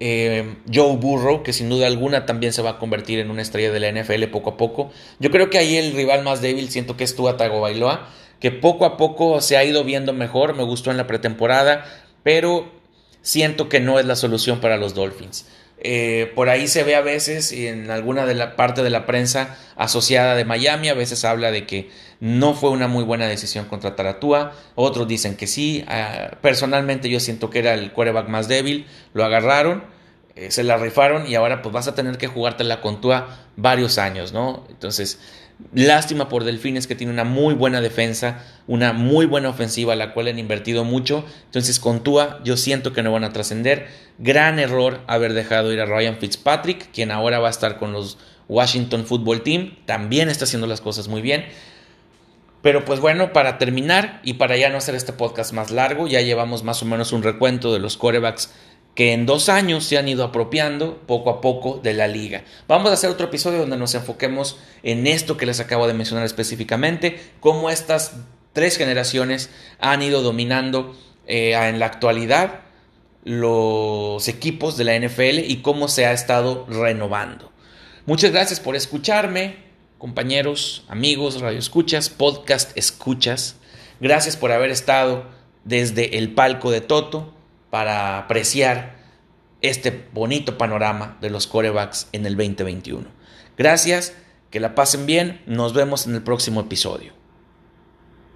Eh, 0.00 0.56
Joe 0.72 0.96
Burrow, 0.96 1.42
que 1.42 1.52
sin 1.52 1.68
duda 1.68 1.86
alguna 1.86 2.26
también 2.26 2.52
se 2.52 2.62
va 2.62 2.70
a 2.70 2.78
convertir 2.78 3.18
en 3.18 3.30
una 3.30 3.42
estrella 3.42 3.72
de 3.72 3.80
la 3.80 3.90
NFL 3.90 4.24
poco 4.24 4.50
a 4.50 4.56
poco. 4.56 4.90
Yo 5.20 5.30
creo 5.30 5.48
que 5.48 5.58
ahí 5.58 5.76
el 5.76 5.92
rival 5.92 6.22
más 6.22 6.40
débil 6.40 6.68
siento 6.70 6.96
que 6.96 7.04
es 7.04 7.16
Tua 7.16 7.36
Tagovailoa, 7.36 8.08
que 8.40 8.50
poco 8.50 8.84
a 8.84 8.96
poco 8.96 9.40
se 9.40 9.56
ha 9.56 9.64
ido 9.64 9.84
viendo 9.84 10.12
mejor, 10.12 10.54
me 10.54 10.62
gustó 10.62 10.90
en 10.90 10.96
la 10.96 11.06
pretemporada, 11.06 11.84
pero 12.22 12.70
siento 13.22 13.68
que 13.68 13.80
no 13.80 13.98
es 13.98 14.06
la 14.06 14.16
solución 14.16 14.60
para 14.60 14.76
los 14.76 14.94
Dolphins. 14.94 15.46
Eh, 15.80 16.32
por 16.34 16.48
ahí 16.48 16.66
se 16.66 16.82
ve 16.82 16.96
a 16.96 17.00
veces 17.00 17.52
en 17.52 17.90
alguna 17.90 18.26
de 18.26 18.34
la 18.34 18.56
parte 18.56 18.82
de 18.82 18.90
la 18.90 19.06
prensa 19.06 19.56
asociada 19.76 20.34
de 20.34 20.44
Miami, 20.44 20.88
a 20.88 20.94
veces 20.94 21.24
habla 21.24 21.52
de 21.52 21.66
que 21.66 21.90
no 22.18 22.54
fue 22.54 22.70
una 22.70 22.88
muy 22.88 23.04
buena 23.04 23.26
decisión 23.26 23.66
contratar 23.66 24.06
a 24.06 24.18
Tua, 24.18 24.52
otros 24.74 25.06
dicen 25.06 25.36
que 25.36 25.46
sí, 25.46 25.84
ah, 25.86 26.32
personalmente 26.40 27.08
yo 27.08 27.20
siento 27.20 27.48
que 27.48 27.60
era 27.60 27.74
el 27.74 27.92
quarterback 27.92 28.28
más 28.28 28.48
débil, 28.48 28.86
lo 29.12 29.24
agarraron, 29.24 29.84
eh, 30.34 30.50
se 30.50 30.64
la 30.64 30.78
rifaron 30.78 31.28
y 31.28 31.36
ahora 31.36 31.62
pues 31.62 31.72
vas 31.72 31.86
a 31.86 31.94
tener 31.94 32.18
que 32.18 32.26
jugártela 32.26 32.80
con 32.80 33.00
Tua 33.00 33.38
varios 33.56 33.98
años, 33.98 34.32
¿no? 34.32 34.64
Entonces, 34.70 35.20
lástima 35.72 36.28
por 36.28 36.44
Delfines 36.44 36.86
que 36.86 36.94
tiene 36.94 37.12
una 37.12 37.24
muy 37.24 37.54
buena 37.54 37.80
defensa, 37.80 38.44
una 38.66 38.92
muy 38.92 39.26
buena 39.26 39.48
ofensiva 39.48 39.96
la 39.96 40.14
cual 40.14 40.28
han 40.28 40.38
invertido 40.38 40.84
mucho, 40.84 41.24
entonces 41.46 41.80
con 41.80 42.02
Tua 42.02 42.40
yo 42.44 42.56
siento 42.56 42.92
que 42.92 43.02
no 43.02 43.12
van 43.12 43.24
a 43.24 43.32
trascender, 43.32 43.88
gran 44.18 44.58
error 44.58 45.00
haber 45.06 45.32
dejado 45.34 45.72
ir 45.72 45.80
a 45.80 45.86
Ryan 45.86 46.18
Fitzpatrick, 46.18 46.90
quien 46.92 47.10
ahora 47.10 47.38
va 47.38 47.48
a 47.48 47.50
estar 47.50 47.78
con 47.78 47.92
los 47.92 48.18
Washington 48.48 49.04
Football 49.04 49.42
Team, 49.42 49.76
también 49.84 50.28
está 50.28 50.44
haciendo 50.44 50.66
las 50.66 50.80
cosas 50.80 51.08
muy 51.08 51.20
bien. 51.20 51.44
Pero 52.62 52.84
pues 52.84 52.98
bueno, 52.98 53.32
para 53.32 53.56
terminar 53.56 54.20
y 54.24 54.34
para 54.34 54.56
ya 54.56 54.68
no 54.68 54.78
hacer 54.78 54.96
este 54.96 55.12
podcast 55.12 55.52
más 55.52 55.70
largo, 55.70 56.08
ya 56.08 56.22
llevamos 56.22 56.64
más 56.64 56.82
o 56.82 56.86
menos 56.86 57.12
un 57.12 57.22
recuento 57.22 57.72
de 57.72 57.78
los 57.78 57.96
corebacks 57.96 58.52
que 58.98 59.12
en 59.12 59.26
dos 59.26 59.48
años 59.48 59.84
se 59.84 59.96
han 59.96 60.08
ido 60.08 60.24
apropiando 60.24 60.98
poco 61.06 61.30
a 61.30 61.40
poco 61.40 61.78
de 61.80 61.94
la 61.94 62.08
liga. 62.08 62.42
Vamos 62.66 62.90
a 62.90 62.94
hacer 62.94 63.08
otro 63.08 63.28
episodio 63.28 63.60
donde 63.60 63.76
nos 63.76 63.94
enfoquemos 63.94 64.58
en 64.82 65.06
esto 65.06 65.36
que 65.36 65.46
les 65.46 65.60
acabo 65.60 65.86
de 65.86 65.94
mencionar 65.94 66.26
específicamente, 66.26 67.20
cómo 67.38 67.70
estas 67.70 68.14
tres 68.52 68.76
generaciones 68.76 69.50
han 69.78 70.02
ido 70.02 70.20
dominando 70.20 70.98
eh, 71.28 71.52
en 71.52 71.78
la 71.78 71.86
actualidad 71.86 72.62
los 73.22 74.26
equipos 74.26 74.76
de 74.76 74.82
la 74.82 74.98
NFL 74.98 75.48
y 75.48 75.58
cómo 75.62 75.86
se 75.86 76.04
ha 76.04 76.12
estado 76.12 76.66
renovando. 76.68 77.52
Muchas 78.04 78.32
gracias 78.32 78.58
por 78.58 78.74
escucharme 78.74 79.58
compañeros, 79.98 80.84
amigos, 80.88 81.40
radio 81.40 81.60
escuchas, 81.60 82.10
podcast 82.10 82.76
escuchas. 82.76 83.54
Gracias 84.00 84.36
por 84.36 84.50
haber 84.50 84.72
estado 84.72 85.26
desde 85.62 86.18
el 86.18 86.34
palco 86.34 86.72
de 86.72 86.80
Toto 86.80 87.37
para 87.70 88.18
apreciar 88.18 88.96
este 89.60 90.08
bonito 90.12 90.56
panorama 90.56 91.18
de 91.20 91.30
los 91.30 91.46
corebacks 91.46 92.08
en 92.12 92.26
el 92.26 92.36
2021. 92.36 93.06
Gracias, 93.56 94.14
que 94.50 94.60
la 94.60 94.74
pasen 94.74 95.06
bien, 95.06 95.42
nos 95.46 95.74
vemos 95.74 96.06
en 96.06 96.14
el 96.14 96.22
próximo 96.22 96.60
episodio. 96.60 97.17